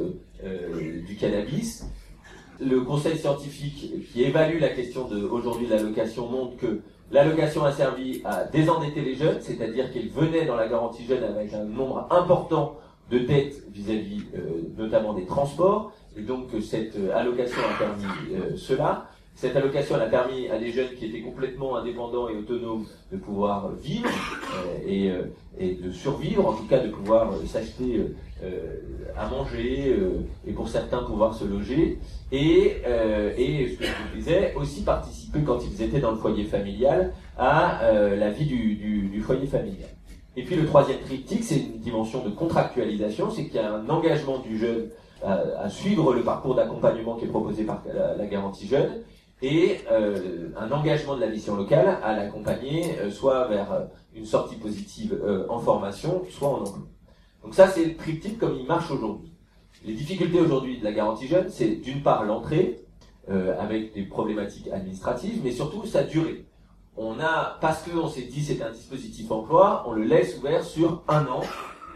du 1.07 1.15
cannabis. 1.15 1.85
Le 2.59 2.81
conseil 2.81 3.17
scientifique 3.17 3.93
qui 4.11 4.23
évalue 4.23 4.59
la 4.59 4.69
question 4.69 5.07
de 5.07 5.23
aujourd'hui 5.23 5.67
de 5.67 5.75
l'allocation 5.75 6.27
montre 6.27 6.57
que 6.57 6.81
l'allocation 7.11 7.63
a 7.65 7.71
servi 7.71 8.21
à 8.25 8.45
désendetter 8.45 9.01
les 9.01 9.15
jeunes, 9.15 9.37
c'est-à-dire 9.41 9.91
qu'ils 9.91 10.09
venaient 10.09 10.45
dans 10.45 10.55
la 10.55 10.67
garantie 10.67 11.05
jeune 11.05 11.23
avec 11.23 11.53
un 11.53 11.63
nombre 11.65 12.07
important 12.09 12.75
de 13.11 13.19
dettes 13.19 13.63
vis-à-vis 13.71 14.23
notamment 14.77 15.13
des 15.13 15.25
transports, 15.25 15.93
et 16.17 16.21
donc 16.21 16.49
cette 16.61 16.97
allocation 17.13 17.59
a 17.59 17.77
permis 17.77 18.57
cela. 18.57 19.09
Cette 19.37 19.55
allocation 19.55 19.93
a 19.97 20.07
permis 20.07 20.49
à 20.49 20.57
des 20.57 20.71
jeunes 20.71 20.95
qui 20.97 21.05
étaient 21.05 21.21
complètement 21.21 21.75
indépendants 21.77 22.27
et 22.27 22.35
autonomes 22.35 22.87
de 23.11 23.17
pouvoir 23.17 23.69
vivre 23.73 24.09
euh, 24.09 24.79
et, 24.83 25.11
euh, 25.11 25.25
et, 25.59 25.75
de 25.75 25.91
survivre, 25.91 26.47
en 26.47 26.53
tout 26.53 26.65
cas 26.65 26.79
de 26.79 26.89
pouvoir 26.89 27.31
euh, 27.31 27.45
s'acheter 27.45 28.03
à 29.15 29.29
manger 29.29 29.95
et 30.45 30.53
pour 30.53 30.67
certains 30.69 31.03
pouvoir 31.03 31.35
se 31.35 31.45
loger. 31.45 31.99
Et, 32.31 32.77
et 33.37 33.69
ce 33.69 33.77
que 33.77 33.83
je 33.83 33.89
vous 33.89 34.15
disais, 34.15 34.53
aussi 34.55 34.83
participer 34.83 35.41
quand 35.41 35.59
ils 35.65 35.81
étaient 35.81 35.99
dans 35.99 36.11
le 36.11 36.17
foyer 36.17 36.43
familial 36.43 37.13
à 37.35 37.81
la 37.91 38.29
vie 38.29 38.45
du, 38.45 38.75
du 39.07 39.21
foyer 39.21 39.47
familial. 39.47 39.96
Et 40.37 40.43
puis 40.43 40.55
le 40.55 40.67
troisième 40.67 40.99
triptyque, 40.99 41.43
c'est 41.43 41.57
une 41.59 41.79
dimension 41.79 42.23
de 42.23 42.29
contractualisation, 42.29 43.31
c'est 43.31 43.45
qu'il 43.45 43.55
y 43.55 43.59
a 43.59 43.73
un 43.73 43.89
engagement 43.89 44.37
du 44.37 44.59
jeune 44.59 44.89
à, 45.23 45.41
à 45.63 45.69
suivre 45.69 46.13
le 46.13 46.21
parcours 46.23 46.53
d'accompagnement 46.53 47.15
qui 47.15 47.25
est 47.25 47.29
proposé 47.29 47.63
par 47.63 47.81
la, 47.91 48.25
garantie 48.27 48.67
jeune, 48.67 49.01
et 49.41 49.79
euh, 49.91 50.49
un 50.55 50.71
engagement 50.71 51.15
de 51.15 51.21
la 51.21 51.27
mission 51.27 51.55
locale 51.55 51.97
à 52.03 52.15
l'accompagner 52.15 52.99
euh, 52.99 53.09
soit 53.09 53.47
vers 53.47 53.71
euh, 53.71 53.85
une 54.15 54.25
sortie 54.25 54.57
positive 54.57 55.19
en 55.49 55.59
formation, 55.59 56.23
soit 56.29 56.49
en 56.49 56.61
emploi. 56.61 56.87
Donc 57.43 57.55
ça, 57.55 57.67
c'est 57.67 57.85
le 57.85 57.95
triptyque 57.95 58.37
comme 58.37 58.55
il 58.59 58.67
marche 58.67 58.91
aujourd'hui. 58.91 59.31
Les 59.85 59.93
difficultés 59.93 60.39
aujourd'hui 60.39 60.79
de 60.79 60.83
la 60.83 60.91
garantie 60.91 61.27
jeune, 61.27 61.49
c'est 61.49 61.77
d'une 61.77 62.03
part 62.03 62.23
l'entrée, 62.23 62.83
avec 63.59 63.93
des 63.93 64.03
problématiques 64.03 64.69
administratives, 64.69 65.41
mais 65.43 65.51
surtout 65.51 65.85
sa 65.85 66.03
durée. 66.03 66.45
On 66.97 67.19
a, 67.19 67.57
parce 67.61 67.83
qu'on 67.83 68.07
s'est 68.07 68.23
dit 68.23 68.43
c'est 68.43 68.61
un 68.63 68.71
dispositif 68.71 69.29
emploi, 69.31 69.83
on 69.85 69.93
le 69.93 70.03
laisse 70.03 70.35
ouvert 70.37 70.63
sur 70.63 71.03
un 71.07 71.25
an, 71.27 71.41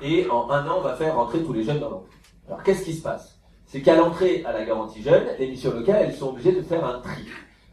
et 0.03 0.29
en 0.29 0.49
un 0.51 0.67
an, 0.67 0.75
on 0.77 0.81
va 0.81 0.95
faire 0.95 1.15
rentrer 1.15 1.41
tous 1.41 1.53
les 1.53 1.63
jeunes 1.63 1.79
dans 1.79 1.89
l'emploi. 1.89 2.09
Alors 2.47 2.61
qu'est-ce 2.63 2.85
qui 2.85 2.93
se 2.93 3.01
passe? 3.01 3.39
C'est 3.65 3.81
qu'à 3.81 3.95
l'entrée 3.95 4.43
à 4.45 4.51
la 4.51 4.63
garantie 4.63 5.01
jeune, 5.01 5.23
les 5.39 5.47
missions 5.47 5.73
locales, 5.73 6.03
elles 6.07 6.15
sont 6.15 6.29
obligées 6.29 6.51
de 6.51 6.61
faire 6.61 6.85
un 6.85 6.99
tri. 6.99 7.23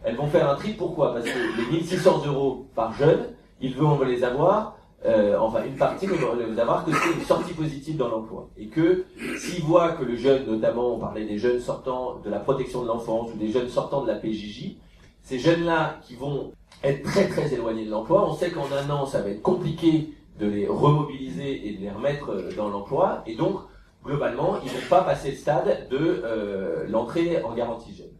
Elles 0.04 0.16
vont 0.16 0.28
faire 0.28 0.48
un 0.48 0.54
tri, 0.54 0.72
pourquoi? 0.72 1.12
Parce 1.12 1.26
que 1.26 1.56
les 1.58 1.78
1600 1.78 2.22
euros 2.26 2.66
par 2.74 2.94
jeune, 2.94 3.34
ils 3.60 3.76
vont 3.76 4.00
les 4.04 4.24
avoir, 4.24 4.78
euh, 5.04 5.36
enfin 5.38 5.64
une 5.64 5.76
partie 5.76 6.06
ne 6.06 6.12
vont 6.12 6.34
les 6.34 6.60
avoir 6.60 6.84
que 6.84 6.92
c'est 6.92 7.12
une 7.12 7.24
sortie 7.24 7.52
positive 7.52 7.96
dans 7.96 8.08
l'emploi. 8.08 8.48
Et 8.56 8.68
que 8.68 9.04
s'ils 9.38 9.64
voient 9.64 9.92
que 9.92 10.04
le 10.04 10.16
jeune, 10.16 10.46
notamment 10.46 10.94
on 10.94 10.98
parlait 10.98 11.26
des 11.26 11.38
jeunes 11.38 11.60
sortant 11.60 12.20
de 12.24 12.30
la 12.30 12.38
protection 12.38 12.82
de 12.82 12.88
l'enfance 12.88 13.30
ou 13.34 13.36
des 13.36 13.50
jeunes 13.50 13.68
sortant 13.68 14.02
de 14.02 14.08
la 14.08 14.14
PJJ, 14.14 14.76
ces 15.22 15.38
jeunes-là 15.38 15.98
qui 16.02 16.14
vont 16.14 16.52
être 16.84 17.02
très 17.02 17.28
très 17.28 17.52
éloignés 17.52 17.84
de 17.84 17.90
l'emploi, 17.90 18.28
on 18.28 18.34
sait 18.34 18.50
qu'en 18.50 18.66
un 18.72 18.90
an 18.90 19.06
ça 19.06 19.20
va 19.22 19.30
être 19.30 19.42
compliqué 19.42 20.12
de 20.38 20.46
les 20.46 20.66
remobiliser 20.66 21.68
et 21.68 21.72
de 21.72 21.80
les 21.80 21.90
remettre 21.90 22.30
euh, 22.30 22.50
dans 22.56 22.68
l'emploi, 22.68 23.22
et 23.26 23.34
donc 23.34 23.60
globalement, 24.04 24.56
ils 24.62 24.70
vont 24.70 24.88
pas 24.88 25.02
passer 25.02 25.32
le 25.32 25.36
stade 25.36 25.88
de 25.90 25.98
euh, 25.98 26.86
l'entrée 26.88 27.42
en 27.42 27.52
garantie 27.52 27.94
jeune. 27.94 28.12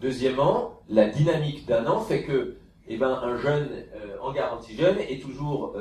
Deuxièmement, 0.00 0.80
la 0.88 1.08
dynamique 1.08 1.66
d'un 1.66 1.86
an 1.86 2.00
fait 2.00 2.22
que 2.22 2.56
eh 2.88 2.96
ben, 2.96 3.18
un 3.22 3.36
jeune 3.36 3.68
euh, 3.96 4.16
en 4.22 4.32
garantie 4.32 4.76
jeune 4.76 4.98
est 4.98 5.20
toujours 5.20 5.76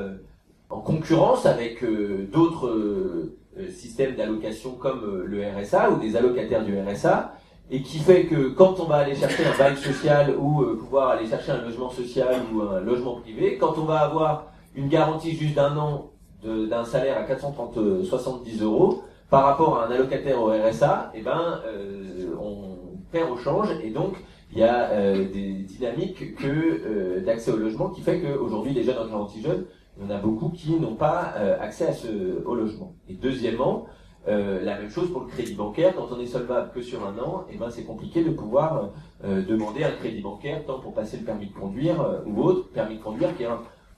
en 0.69 0.79
concurrence 0.79 1.45
avec 1.45 1.85
d'autres 2.31 3.29
systèmes 3.69 4.15
d'allocation 4.15 4.71
comme 4.71 5.23
le 5.23 5.43
RSA 5.47 5.91
ou 5.91 5.99
des 5.99 6.15
allocataires 6.15 6.65
du 6.65 6.75
RSA, 6.79 7.35
et 7.71 7.81
qui 7.81 7.99
fait 7.99 8.25
que 8.25 8.49
quand 8.49 8.79
on 8.79 8.85
va 8.85 8.97
aller 8.97 9.15
chercher 9.15 9.43
un 9.45 9.57
bail 9.57 9.77
social 9.77 10.35
ou 10.37 10.63
pouvoir 10.77 11.09
aller 11.09 11.27
chercher 11.27 11.51
un 11.51 11.61
logement 11.61 11.89
social 11.89 12.41
ou 12.53 12.61
un 12.61 12.79
logement 12.79 13.15
privé, 13.21 13.57
quand 13.57 13.77
on 13.77 13.85
va 13.85 13.99
avoir 13.99 14.47
une 14.75 14.87
garantie 14.87 15.31
juste 15.35 15.55
d'un 15.55 15.75
an 15.77 16.11
d'un 16.43 16.85
salaire 16.85 17.17
à 17.17 17.23
430 17.23 18.03
70 18.03 18.61
euros, 18.61 19.01
par 19.29 19.43
rapport 19.43 19.79
à 19.79 19.87
un 19.87 19.91
allocataire 19.91 20.41
au 20.41 20.47
RSA, 20.47 21.11
eh 21.15 21.21
ben, 21.21 21.61
euh, 21.65 22.35
on 22.39 22.77
perd 23.11 23.31
au 23.31 23.37
change 23.37 23.69
et 23.83 23.89
donc 23.89 24.13
il 24.51 24.59
y 24.59 24.63
a 24.63 24.89
euh, 24.91 25.29
des 25.31 25.53
dynamiques 25.63 26.35
que 26.35 26.47
euh, 26.47 27.25
d'accès 27.25 27.51
au 27.51 27.57
logement 27.57 27.89
qui 27.89 28.01
fait 28.01 28.21
qu'aujourd'hui 28.21 28.73
les 28.73 28.83
jeunes 28.83 28.97
en 28.97 29.07
garantie 29.07 29.41
jeunes, 29.41 29.65
il 29.97 30.05
y 30.05 30.07
en 30.07 30.15
a 30.15 30.19
beaucoup 30.19 30.49
qui 30.49 30.79
n'ont 30.79 30.95
pas 30.95 31.33
accès 31.61 31.87
à 31.87 31.93
ce, 31.93 32.07
au 32.45 32.53
logement. 32.53 32.95
Et 33.07 33.13
deuxièmement, 33.13 33.85
Euh, 34.27 34.63
la 34.63 34.79
même 34.79 34.89
chose 34.89 35.11
pour 35.11 35.21
le 35.21 35.27
crédit 35.27 35.53
bancaire, 35.53 35.93
quand 35.95 36.07
on 36.11 36.19
est 36.19 36.25
solvable 36.25 36.71
que 36.73 36.81
sur 36.81 37.05
un 37.05 37.17
an, 37.19 37.45
et 37.47 37.53
eh 37.55 37.57
ben 37.57 37.69
c'est 37.69 37.83
compliqué 37.83 38.23
de 38.23 38.31
pouvoir 38.31 38.89
euh, 39.23 39.43
demander 39.43 39.83
un 39.83 39.91
crédit 39.91 40.21
bancaire, 40.21 40.65
tant 40.65 40.79
pour 40.79 40.93
passer 40.93 41.17
le 41.17 41.23
permis 41.23 41.47
de 41.47 41.53
conduire 41.53 42.01
euh, 42.01 42.21
ou 42.25 42.41
autre, 42.41 42.69
permis 42.69 42.97
de 42.97 43.03
conduire 43.03 43.37
qui 43.37 43.43
est 43.43 43.47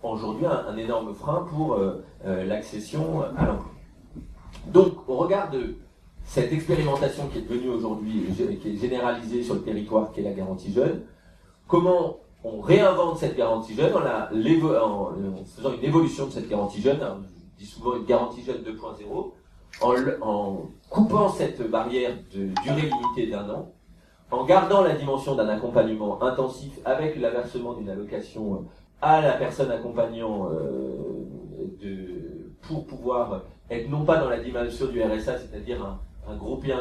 aujourd'hui 0.03 0.45
un, 0.45 0.75
énorme 0.75 1.13
frein 1.13 1.45
pour 1.49 1.79
l'accession 2.23 3.21
à 3.21 3.45
l'emploi. 3.45 3.71
Donc, 4.67 4.93
au 5.07 5.15
regard 5.15 5.49
de 5.49 5.75
cette 6.23 6.53
expérimentation 6.53 7.27
qui 7.27 7.39
est 7.39 7.41
devenue 7.41 7.69
aujourd'hui, 7.69 8.25
qui 8.61 8.69
est 8.69 8.77
généralisée 8.77 9.43
sur 9.43 9.55
le 9.55 9.61
territoire, 9.61 10.11
qui 10.11 10.19
est 10.19 10.23
la 10.23 10.33
garantie 10.33 10.71
jeune, 10.71 11.01
comment 11.67 12.19
on 12.43 12.61
réinvente 12.61 13.17
cette 13.17 13.35
garantie 13.35 13.75
jeune 13.75 13.93
en, 13.95 15.09
faisant 15.45 15.73
une 15.73 15.83
évolution 15.83 16.27
de 16.27 16.31
cette 16.31 16.47
garantie 16.47 16.81
jeune, 16.81 17.01
hein, 17.01 17.17
je 17.57 17.63
dis 17.63 17.69
souvent 17.69 17.95
une 17.95 18.05
garantie 18.05 18.43
jeune 18.43 18.61
2.0, 18.61 19.31
en, 19.81 20.69
coupant 20.89 21.29
cette 21.29 21.69
barrière 21.69 22.11
de 22.33 22.47
durée 22.63 22.89
limitée 22.89 23.27
d'un 23.29 23.49
an, 23.49 23.71
en 24.31 24.45
gardant 24.45 24.81
la 24.81 24.95
dimension 24.95 25.35
d'un 25.35 25.49
accompagnement 25.49 26.21
intensif 26.23 26.71
avec 26.85 27.19
l'aversement 27.19 27.73
d'une 27.73 27.89
allocation 27.89 28.65
à 29.01 29.21
la 29.21 29.33
personne 29.33 29.69
accompagnant 29.69 30.49
euh, 30.49 31.25
de, 31.81 32.51
pour 32.61 32.85
pouvoir 32.87 33.43
être 33.69 33.89
non 33.89 34.05
pas 34.05 34.17
dans 34.17 34.29
la 34.29 34.39
dimension 34.39 34.87
du 34.87 35.01
RSA, 35.01 35.39
c'est-à-dire 35.39 35.99
un, 36.27 36.35
gros 36.35 36.57
bien, 36.57 36.79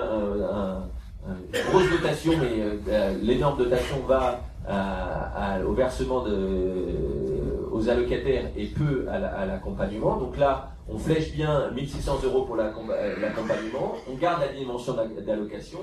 une 1.28 1.70
grosse 1.70 1.90
dotation, 1.90 2.32
mais 2.40 2.62
euh, 2.88 3.14
l'énorme 3.22 3.58
dotation 3.58 3.96
va 4.06 4.40
au 5.66 5.72
versement 5.72 6.22
de, 6.22 7.66
aux 7.70 7.88
allocataires 7.88 8.50
et 8.56 8.66
peu 8.66 9.06
à 9.08 9.46
l'accompagnement. 9.46 10.16
Donc 10.16 10.38
là, 10.38 10.75
on 10.88 10.98
flèche 10.98 11.32
bien 11.32 11.70
1600 11.72 12.20
euros 12.24 12.44
pour 12.44 12.56
euh, 12.58 13.20
l'accompagnement, 13.20 13.94
on 14.10 14.14
garde 14.16 14.42
la 14.42 14.52
dimension 14.52 14.94
d'allocation 14.94 15.80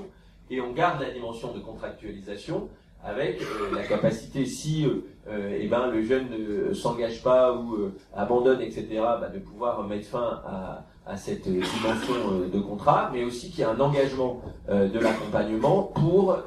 et 0.50 0.60
on 0.60 0.72
garde 0.72 1.00
la 1.02 1.10
dimension 1.10 1.52
de 1.52 1.60
contractualisation 1.60 2.68
avec 3.02 3.42
euh, 3.42 3.74
la 3.74 3.82
capacité, 3.82 4.46
si 4.46 4.86
euh, 4.86 5.58
eh 5.60 5.68
ben, 5.68 5.88
le 5.88 6.02
jeune 6.02 6.28
ne 6.30 6.72
s'engage 6.72 7.22
pas 7.22 7.54
ou 7.54 7.90
abandonne, 8.14 8.62
etc., 8.62 8.86
bah, 8.98 9.28
de 9.32 9.38
pouvoir 9.38 9.82
mettre 9.84 10.06
fin 10.06 10.42
à, 10.46 11.16
cette 11.16 11.46
dimension 11.46 12.48
de 12.50 12.60
contrat, 12.60 13.10
mais 13.12 13.24
aussi 13.24 13.50
qu'il 13.50 13.60
y 13.60 13.62
a 13.62 13.70
un 13.70 13.78
engagement 13.78 14.40
de 14.70 14.98
l'accompagnement 14.98 15.82
pour, 15.82 16.38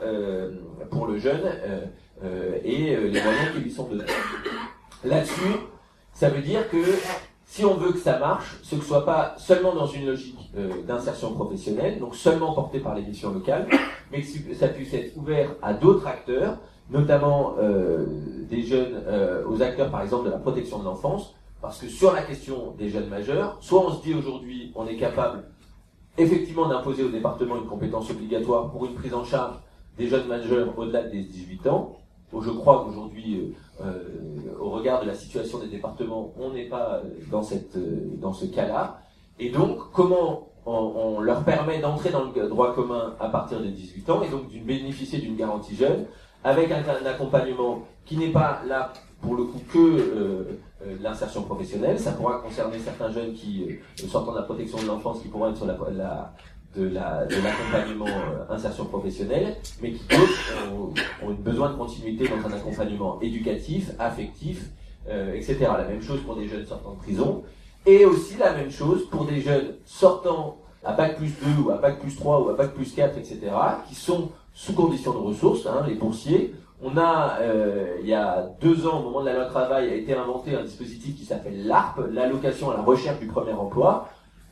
pour 0.90 1.06
le 1.06 1.20
jeune 1.20 1.44
et 2.66 2.96
les 2.96 3.22
moyens 3.22 3.52
qui 3.54 3.60
lui 3.60 3.70
sont 3.70 3.84
donnés. 3.84 4.04
Là-dessus, 5.04 5.58
ça 6.12 6.30
veut 6.30 6.42
dire 6.42 6.68
que 6.72 6.78
si 7.58 7.66
on 7.66 7.74
veut 7.74 7.92
que 7.92 7.98
ça 7.98 8.20
marche, 8.20 8.60
ce 8.62 8.76
que 8.76 8.82
ce 8.82 8.88
soit 8.88 9.04
pas 9.04 9.34
seulement 9.40 9.74
dans 9.74 9.88
une 9.88 10.06
logique 10.06 10.52
euh, 10.56 10.84
d'insertion 10.88 11.34
professionnelle, 11.34 12.00
donc 12.00 12.16
seulement 12.16 12.54
porté 12.54 12.78
par 12.80 12.94
les 12.94 13.02
locales, 13.24 13.68
mais 14.12 14.22
que 14.22 14.54
ça 14.54 14.68
puisse 14.68 14.94
être 14.94 15.18
ouvert 15.18 15.56
à 15.64 15.74
d'autres 15.74 16.06
acteurs, 16.06 16.60
notamment 16.92 17.56
euh, 17.60 18.06
des 18.48 18.62
jeunes, 18.62 19.02
euh, 19.08 19.44
aux 19.48 19.60
acteurs 19.64 19.90
par 19.90 20.04
exemple 20.04 20.26
de 20.26 20.30
la 20.30 20.38
protection 20.38 20.78
de 20.78 20.84
l'enfance, 20.84 21.34
parce 21.60 21.80
que 21.80 21.88
sur 21.88 22.14
la 22.14 22.22
question 22.22 22.76
des 22.78 22.90
jeunes 22.90 23.10
majeurs, 23.10 23.58
soit 23.60 23.84
on 23.84 23.92
se 23.92 24.04
dit 24.04 24.14
aujourd'hui 24.14 24.72
on 24.76 24.86
est 24.86 24.98
capable 24.98 25.46
effectivement 26.20 26.70
d'imposer 26.70 27.06
au 27.06 27.10
département 27.10 27.56
une 27.56 27.66
compétence 27.66 28.12
obligatoire 28.12 28.70
pour 28.70 28.86
une 28.86 28.94
prise 28.94 29.16
en 29.16 29.26
charge 29.26 29.56
des 29.98 30.08
jeunes 30.08 30.28
majeurs 30.28 30.78
au-delà 30.78 31.02
des 31.02 31.24
18 31.24 31.66
ans, 31.66 31.98
je 32.34 32.50
crois 32.50 32.84
qu'aujourd'hui, 32.86 33.54
euh, 33.82 33.86
euh, 33.86 34.60
au 34.60 34.70
regard 34.70 35.02
de 35.02 35.08
la 35.08 35.14
situation 35.14 35.60
des 35.60 35.68
départements, 35.68 36.34
on 36.40 36.52
n'est 36.52 36.66
pas 36.66 37.02
dans, 37.32 37.44
cette, 37.44 37.76
euh, 37.78 38.10
dans 38.20 38.34
ce 38.34 38.46
cas-là. 38.46 39.02
Et 39.40 39.50
donc, 39.50 39.92
comment 39.94 40.50
on, 40.66 41.22
leur 41.22 41.44
permet 41.44 41.80
d'entrer 41.80 42.10
dans 42.10 42.26
le 42.26 42.50
droit 42.50 42.74
commun 42.74 43.16
à 43.20 43.30
partir 43.30 43.62
de 43.62 43.68
18 43.68 44.10
ans 44.10 44.22
et 44.22 44.30
donc 44.30 44.52
de 44.52 44.60
bénéficier 44.60 45.20
d'une 45.20 45.38
garantie 45.38 45.76
jeune 45.76 46.06
avec 46.44 46.72
un, 46.72 46.84
accompagnement 47.06 47.84
qui 48.06 48.18
n'est 48.18 48.32
pas 48.32 48.62
là 48.68 48.92
pour 49.22 49.36
le 49.36 49.46
coup 49.46 49.62
que 49.72 50.60
l'insertion 51.02 51.44
professionnelle. 51.44 51.98
Ça 51.98 52.12
pourra 52.12 52.40
concerner 52.40 52.80
certains 52.80 53.10
jeunes 53.12 53.34
qui, 53.34 53.66
sortant 54.08 54.34
de 54.34 54.38
la 54.38 54.44
protection 54.44 54.78
de 54.82 54.88
l'enfance, 54.88 55.22
qui 55.22 55.30
pourront 55.30 55.50
être 55.50 55.58
sur 55.58 55.66
la, 55.66 55.78
la 55.92 56.34
de 56.76 56.90
l'accompagnement 56.90 58.06
euh, 58.08 58.54
insertion 58.54 58.86
professionnelle, 58.86 59.56
mais 59.82 59.94
qui 59.94 60.08
d'autres 60.08 60.54
ont, 60.72 60.94
ont, 61.28 61.34
besoin 61.34 61.72
de 61.72 61.76
continuité 61.76 62.28
dans 62.28 62.48
un 62.48 62.54
accompagnement 62.54 63.20
éducatif, 63.22 63.92
affectif, 63.98 64.70
euh, 65.10 65.34
etc. 65.34 65.58
La 65.62 65.86
même 65.86 66.02
chose 66.02 66.22
pour 66.22 66.36
des 66.36 66.48
jeunes 66.48 66.66
sortant 66.66 66.92
de 66.92 67.00
prison, 67.00 67.44
et 67.86 68.06
aussi 68.06 68.38
la 68.38 68.54
même 68.54 68.70
chose 68.70 69.10
pour 69.10 69.26
des 69.26 69.42
jeunes 69.42 69.76
sortant 69.86 70.58
à 70.84 70.94
bac 70.94 71.18
plus 71.18 71.32
2 71.58 71.64
ou 71.64 71.72
à 71.72 71.78
bac 71.78 72.00
plus 72.00 72.16
3 72.16 72.42
ou 72.42 72.50
à 72.50 72.54
bac 72.54 72.74
plus 72.74 72.94
4, 72.94 73.18
etc., 73.18 73.40
qui 73.88 73.96
sont 73.96 74.30
sous 74.54 74.74
condition 74.74 75.14
de 75.14 75.18
ressources, 75.18 75.66
hein, 75.66 75.84
les 75.88 75.96
boursiers. 75.96 76.54
On 76.82 76.96
a, 76.98 77.38
euh, 77.42 77.98
il 78.02 78.08
y 78.08 78.14
a 78.14 78.50
deux 78.62 78.86
ans, 78.86 79.00
au 79.00 79.04
moment 79.04 79.22
de 79.22 79.28
la 79.28 79.34
loi 79.34 79.46
travail, 79.46 79.90
a 79.90 79.96
été 79.96 80.14
inventé 80.14 80.56
un 80.56 80.64
dispositif 80.64 81.16
qui 81.16 81.26
s'appelle 81.26 81.66
l'ARP, 81.66 82.02
l'allocation 82.12 82.70
à 82.70 82.76
la 82.76 82.82
recherche 82.82 83.20
du 83.20 83.28
premier 83.28 83.54
emploi, 83.54 84.10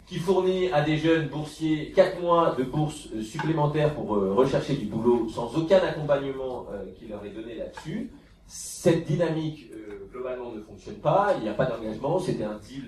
qui 0.08 0.20
fournit 0.20 0.72
à 0.72 0.82
des 0.82 0.98
jeunes 0.98 1.28
boursiers 1.28 1.92
4 1.92 2.22
mois 2.22 2.56
de 2.58 2.64
bourse 2.64 3.08
euh, 3.16 3.22
supplémentaire 3.22 3.94
pour 3.96 4.16
euh, 4.16 4.34
rechercher 4.34 4.76
du 4.76 4.86
boulot 4.86 5.28
sans 5.30 5.56
aucun 5.56 5.78
accompagnement 5.78 6.68
euh, 6.72 6.86
qui 6.98 7.08
leur 7.08 7.26
est 7.26 7.32
donné 7.32 7.56
là-dessus. 7.56 8.12
Cette 8.48 9.08
dynamique 9.08 9.72
globalement 10.12 10.52
ne 10.52 10.62
fonctionne 10.62 10.98
pas, 10.98 11.34
il 11.40 11.44
n'y 11.44 11.50
a 11.50 11.54
pas 11.54 11.66
d'engagement, 11.66 12.20
c'était 12.20 12.44
un 12.44 12.60
deal 12.60 12.84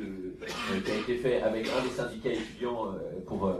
qui 0.85 0.91
a 0.91 0.95
été 0.95 1.15
fait 1.15 1.41
avec 1.41 1.67
un 1.67 1.83
des 1.83 1.89
syndicats 1.89 2.29
étudiants 2.29 2.93
pour 3.25 3.51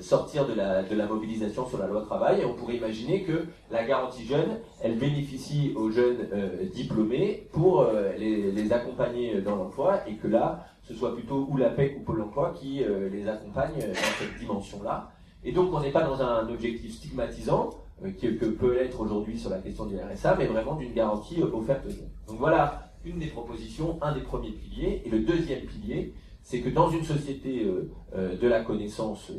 sortir 0.00 0.46
de 0.46 0.54
la, 0.54 0.82
de 0.82 0.96
la 0.96 1.04
mobilisation 1.04 1.68
sur 1.68 1.76
la 1.76 1.88
loi 1.88 2.00
travail. 2.00 2.40
Et 2.40 2.46
on 2.46 2.54
pourrait 2.54 2.76
imaginer 2.76 3.24
que 3.24 3.44
la 3.70 3.84
garantie 3.84 4.24
jeune, 4.24 4.60
elle 4.80 4.96
bénéficie 4.96 5.74
aux 5.76 5.90
jeunes 5.90 6.26
diplômés 6.72 7.46
pour 7.52 7.86
les, 8.18 8.50
les 8.50 8.72
accompagner 8.72 9.42
dans 9.42 9.56
l'emploi. 9.56 10.00
Et 10.08 10.14
que 10.14 10.28
là, 10.28 10.71
ce 10.92 10.98
soit 10.98 11.14
plutôt 11.14 11.46
ou 11.48 11.56
la 11.56 11.70
PEC 11.70 11.96
ou 11.98 12.00
Pôle 12.00 12.20
emploi 12.20 12.52
qui 12.54 12.84
euh, 12.84 13.08
les 13.08 13.28
accompagne 13.28 13.74
dans 13.74 14.18
cette 14.18 14.38
dimension-là. 14.38 15.10
Et 15.44 15.52
donc 15.52 15.72
on 15.72 15.80
n'est 15.80 15.90
pas 15.90 16.02
dans 16.02 16.20
un 16.20 16.48
objectif 16.48 16.94
stigmatisant, 16.94 17.70
euh, 18.04 18.10
qui, 18.10 18.36
que 18.36 18.46
peut 18.46 18.74
l'être 18.74 19.00
aujourd'hui 19.00 19.38
sur 19.38 19.50
la 19.50 19.58
question 19.58 19.86
du 19.86 19.96
RSA, 19.96 20.36
mais 20.38 20.46
vraiment 20.46 20.76
d'une 20.76 20.92
garantie 20.92 21.40
euh, 21.40 21.50
offerte 21.52 21.86
Donc 22.28 22.38
voilà 22.38 22.92
une 23.04 23.18
des 23.18 23.26
propositions, 23.28 23.98
un 24.02 24.14
des 24.14 24.20
premiers 24.20 24.52
piliers. 24.52 25.02
Et 25.04 25.10
le 25.10 25.20
deuxième 25.20 25.62
pilier, 25.62 26.14
c'est 26.42 26.60
que 26.60 26.68
dans 26.68 26.90
une 26.90 27.02
société 27.02 27.66
de 28.14 28.48
la 28.48 28.62
connaissance 28.62 29.32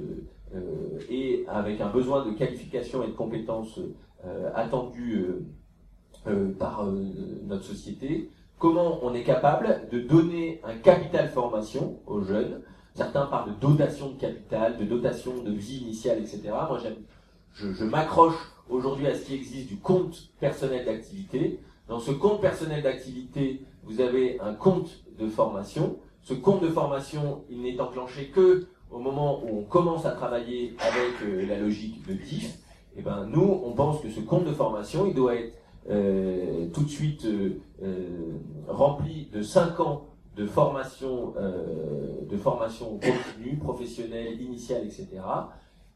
et 1.09 1.45
avec 1.47 1.79
un 1.79 1.89
besoin 1.89 2.25
de 2.25 2.31
qualification 2.31 3.03
et 3.03 3.07
de 3.07 3.13
compétences 3.13 3.79
attendues 4.53 5.27
par 6.59 6.85
notre 7.45 7.63
société, 7.63 8.29
comment 8.63 8.99
on 9.01 9.13
est 9.13 9.23
capable 9.23 9.89
de 9.91 9.99
donner 9.99 10.61
un 10.63 10.75
capital 10.75 11.27
formation 11.27 11.99
aux 12.07 12.21
jeunes? 12.21 12.61
Certains 12.95 13.25
parlent 13.25 13.49
de 13.49 13.59
dotation 13.59 14.11
de 14.11 14.17
capital, 14.17 14.77
de 14.77 14.85
dotation 14.85 15.43
de 15.43 15.51
vie 15.51 15.79
initiale, 15.79 16.19
etc. 16.19 16.43
Moi, 16.45 16.79
je, 17.51 17.73
je 17.73 17.83
m'accroche 17.83 18.53
aujourd'hui 18.69 19.07
à 19.07 19.15
ce 19.15 19.25
qui 19.25 19.35
existe 19.35 19.67
du 19.67 19.79
compte 19.79 20.29
personnel 20.39 20.85
d'activité. 20.85 21.59
Dans 21.89 21.99
ce 21.99 22.11
compte 22.11 22.39
personnel 22.39 22.81
d'activité, 22.81 23.65
vous 23.83 23.99
avez 23.99 24.39
un 24.39 24.53
compte 24.53 25.03
de 25.19 25.27
formation. 25.27 25.97
Ce 26.21 26.33
compte 26.33 26.61
de 26.61 26.69
formation, 26.69 27.43
il 27.49 27.63
n'est 27.63 27.81
enclenché 27.81 28.29
que 28.29 28.67
au 28.89 28.99
moment 28.99 29.43
où 29.43 29.59
on 29.59 29.63
commence 29.63 30.05
à 30.05 30.11
travailler 30.11 30.73
avec 30.79 31.21
euh, 31.25 31.45
la 31.47 31.59
logique 31.59 32.07
de 32.07 32.13
TIF. 32.13 32.45
Et 32.95 32.99
eh 32.99 33.01
ben, 33.01 33.25
nous, 33.25 33.61
on 33.65 33.73
pense 33.73 33.99
que 33.99 34.09
ce 34.09 34.21
compte 34.21 34.45
de 34.45 34.53
formation, 34.53 35.05
il 35.05 35.15
doit 35.15 35.35
être 35.35 35.53
euh, 35.89 36.67
tout 36.73 36.83
de 36.83 36.89
suite 36.89 37.25
euh, 37.25 37.59
euh, 37.83 38.37
rempli 38.67 39.27
de 39.33 39.41
5 39.41 39.79
ans 39.81 40.07
de 40.37 40.47
formation, 40.47 41.35
de 42.27 42.37
formation 42.37 42.97
continue, 42.97 43.55
professionnelle, 43.57 44.41
initiale, 44.41 44.83
etc., 44.83 45.07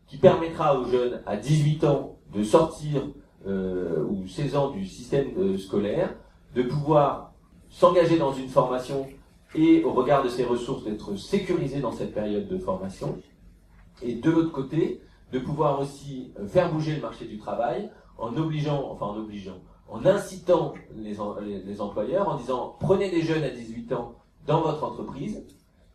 qui 0.05 0.17
permettra 0.17 0.79
aux 0.79 0.85
jeunes 0.85 1.23
à 1.25 1.37
18 1.37 1.83
ans 1.85 2.19
de 2.31 2.43
sortir 2.43 3.01
ou 3.47 4.27
16 4.27 4.55
ans 4.55 4.69
du 4.69 4.85
système 4.85 5.57
scolaire, 5.57 6.13
de 6.53 6.61
pouvoir 6.61 7.33
s'engager 7.67 8.19
dans 8.19 8.31
une 8.31 8.47
formation 8.47 9.07
et 9.55 9.83
au 9.83 9.91
regard 9.91 10.23
de 10.23 10.29
ses 10.29 10.45
ressources 10.45 10.83
d'être 10.83 11.15
sécurisés 11.15 11.79
dans 11.79 11.91
cette 11.91 12.13
période 12.13 12.47
de 12.47 12.59
formation, 12.59 13.17
et 14.03 14.13
de 14.13 14.29
l'autre 14.29 14.51
côté, 14.51 15.01
de 15.31 15.39
pouvoir 15.39 15.79
aussi 15.79 16.31
faire 16.47 16.71
bouger 16.71 16.93
le 16.93 17.01
marché 17.01 17.25
du 17.25 17.39
travail 17.39 17.89
en 18.19 18.37
obligeant, 18.37 18.87
enfin 18.91 19.07
en 19.07 19.17
obligeant, 19.17 19.57
en 19.89 20.05
incitant 20.05 20.73
les, 20.95 21.19
employeurs, 21.81 22.27
en 22.27 22.35
disant 22.37 22.75
prenez 22.79 23.09
des 23.09 23.21
jeunes 23.21 23.43
à 23.43 23.49
18 23.49 23.93
ans 23.93 24.15
dans 24.45 24.61
votre 24.61 24.83
entreprise, 24.83 25.43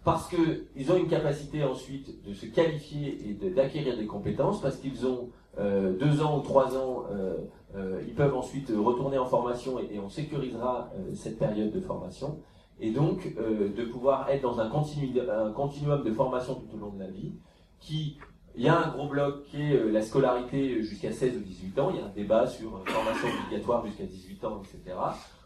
parce 0.04 0.28
qu'ils 0.28 0.90
ont 0.90 0.96
une 0.96 1.08
capacité 1.08 1.62
ensuite 1.62 2.24
de 2.26 2.34
se 2.34 2.46
qualifier 2.46 3.18
et 3.28 3.50
d'acquérir 3.50 3.96
des 3.96 4.06
compétences, 4.06 4.60
parce 4.60 4.76
qu'ils 4.76 5.06
ont 5.06 5.28
euh, 5.58 5.96
deux 5.96 6.22
ans 6.22 6.38
ou 6.38 6.40
trois 6.40 6.76
ans, 6.76 7.04
euh, 7.12 7.36
euh, 7.76 8.02
ils 8.06 8.14
peuvent 8.14 8.34
ensuite 8.34 8.72
retourner 8.74 9.18
en 9.18 9.26
formation 9.26 9.78
et, 9.78 9.98
on 9.98 10.08
sécurisera 10.08 10.90
cette 11.14 11.38
période 11.38 11.72
de 11.72 11.80
formation. 11.80 12.38
Et 12.80 12.90
donc 12.90 13.36
de 13.36 13.84
pouvoir 13.84 14.28
être 14.28 14.42
dans 14.42 14.58
un, 14.58 14.66
un 14.66 15.52
continuum 15.52 16.02
de 16.02 16.12
formation 16.12 16.54
tout 16.56 16.76
au 16.76 16.80
long 16.80 16.90
de 16.90 16.98
la 16.98 17.06
vie 17.06 17.32
qui 17.78 18.16
Il 18.54 18.62
y 18.62 18.68
a 18.68 18.78
un 18.78 18.88
gros 18.90 19.08
bloc 19.08 19.44
qui 19.44 19.72
est 19.72 19.84
la 19.90 20.02
scolarité 20.02 20.82
jusqu'à 20.82 21.10
16 21.12 21.38
ou 21.38 21.40
18 21.40 21.78
ans. 21.78 21.90
Il 21.90 22.00
y 22.00 22.02
a 22.02 22.06
un 22.06 22.10
débat 22.10 22.46
sur 22.46 22.82
formation 22.86 23.28
obligatoire 23.46 23.86
jusqu'à 23.86 24.04
18 24.04 24.44
ans, 24.44 24.62
etc. 24.62 24.96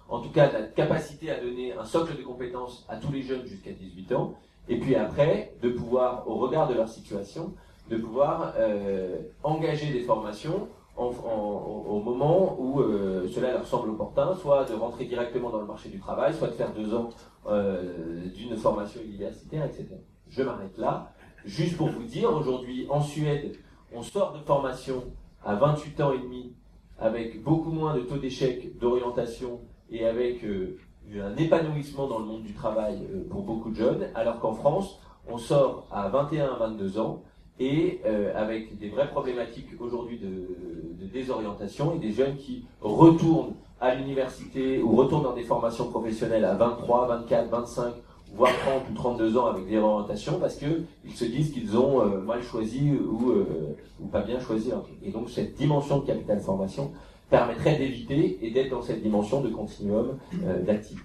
En 0.09 0.21
tout 0.21 0.31
cas, 0.31 0.51
la 0.53 0.63
capacité 0.63 1.31
à 1.31 1.41
donner 1.41 1.73
un 1.73 1.85
socle 1.85 2.17
de 2.17 2.23
compétences 2.23 2.85
à 2.89 2.97
tous 2.97 3.13
les 3.13 3.23
jeunes 3.23 3.47
jusqu'à 3.47 3.73
18 3.73 4.13
ans. 4.13 4.35
Et 4.69 4.79
puis 4.79 4.97
après, 4.97 5.55
de 5.63 5.71
pouvoir, 5.71 6.29
au 6.29 6.37
regard 6.37 6.69
de 6.69 6.75
leur 6.75 6.89
situation, 6.89 7.55
de 7.91 7.97
pouvoir 7.97 8.55
euh, 8.59 9.19
engager 9.45 9.93
des 9.93 10.03
formations 10.03 10.69
au 10.97 12.01
moment 12.01 12.57
où 12.59 12.81
euh, 12.81 13.29
cela 13.29 13.53
leur 13.53 13.67
semble 13.67 13.91
opportun, 13.91 14.35
soit 14.35 14.65
de 14.65 14.75
rentrer 14.75 15.05
directement 15.05 15.51
dans 15.51 15.61
le 15.61 15.67
marché 15.67 15.91
du 15.91 15.99
travail, 15.99 16.33
soit 16.33 16.49
de 16.49 16.55
faire 16.55 16.73
deux 16.73 16.95
ans 16.95 17.11
euh, 17.47 18.25
d'une 18.35 18.57
formation 18.57 19.03
universitaire, 19.03 19.67
etc. 19.67 19.89
Je 20.29 20.43
m'arrête 20.43 20.77
là. 20.79 21.13
Juste 21.47 21.77
pour 21.77 21.89
vous 21.89 22.03
dire, 22.03 22.33
aujourd'hui, 22.33 22.87
en 22.91 23.01
Suède, 23.01 23.57
on 23.95 24.03
sort 24.03 24.33
de 24.33 24.41
formation 24.41 25.05
à 25.45 25.55
28 25.55 26.01
ans 26.01 26.13
et 26.13 26.19
demi, 26.19 26.53
avec 26.99 27.43
beaucoup 27.43 27.71
moins 27.71 27.95
de 27.95 28.01
taux 28.01 28.19
d'échec 28.19 28.77
d'orientation 28.79 29.61
et 29.91 30.05
avec 30.05 30.45
un 30.45 31.37
épanouissement 31.37 32.09
dans 32.09 32.19
le 32.19 32.25
monde 32.25 32.43
du 32.43 32.53
travail 32.53 33.07
pour 33.31 33.43
beaucoup 33.43 33.71
de 33.71 33.77
jeunes, 33.77 34.09
alors 34.17 34.41
qu'en 34.41 34.55
France, 34.55 35.01
on 35.29 35.39
sort 35.39 35.87
à 35.93 36.09
21 36.09 36.47
à 36.47 36.57
22 36.57 36.99
ans 36.99 37.23
et 37.59 38.01
euh, 38.05 38.33
avec 38.37 38.79
des 38.79 38.89
vraies 38.89 39.09
problématiques 39.09 39.69
aujourd'hui 39.81 40.19
de, 40.19 41.05
de, 41.05 41.07
désorientation 41.07 41.95
et 41.95 41.99
des 41.99 42.13
jeunes 42.13 42.37
qui 42.37 42.67
retournent 42.81 43.55
à 43.81 43.95
l'université 43.95 44.83
ou 44.83 44.95
retournent 44.95 45.23
dans 45.23 45.33
des 45.33 45.43
formations 45.43 45.89
professionnelles 45.91 46.45
à 46.45 46.55
23, 46.55 47.07
24, 47.07 47.49
25, 47.49 47.95
voire 48.37 48.53
30 48.59 48.91
ou 48.91 48.95
32 48.95 49.37
ans 49.39 49.47
avec 49.47 49.69
des 49.69 49.79
orientations 49.79 50.39
parce 50.39 50.57
que 50.57 50.83
ils 51.05 51.15
se 51.15 51.25
disent 51.25 51.53
qu'ils 51.53 51.77
ont 51.77 52.03
euh, 52.03 52.21
mal 52.21 52.43
choisi 52.43 52.91
ou, 52.93 53.31
euh, 53.31 53.77
ou 54.01 54.07
pas 54.07 54.21
bien 54.21 54.39
choisi. 54.39 54.71
Et 55.03 55.11
donc 55.11 55.31
cette 55.31 55.55
dimension 55.55 55.99
de 56.01 56.07
capital 56.07 56.41
formation 56.41 56.93
permettrait 57.31 57.77
d'éviter 57.77 58.39
et 58.43 58.51
d'être 58.51 58.71
dans 58.71 58.83
cette 58.83 59.03
dimension 59.03 59.41
de 59.41 59.49
continuum 59.49 60.19
d'activité. 60.65 61.03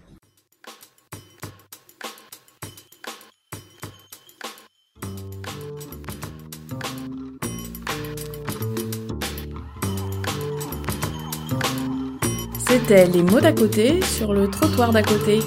C'était 12.72 13.08
les 13.08 13.24
mots 13.24 13.40
d'à 13.42 13.52
côté 13.52 14.02
sur 14.02 14.34
le 14.34 14.50
trottoir 14.50 14.92
d'à 14.92 15.04
côté. 15.04 15.40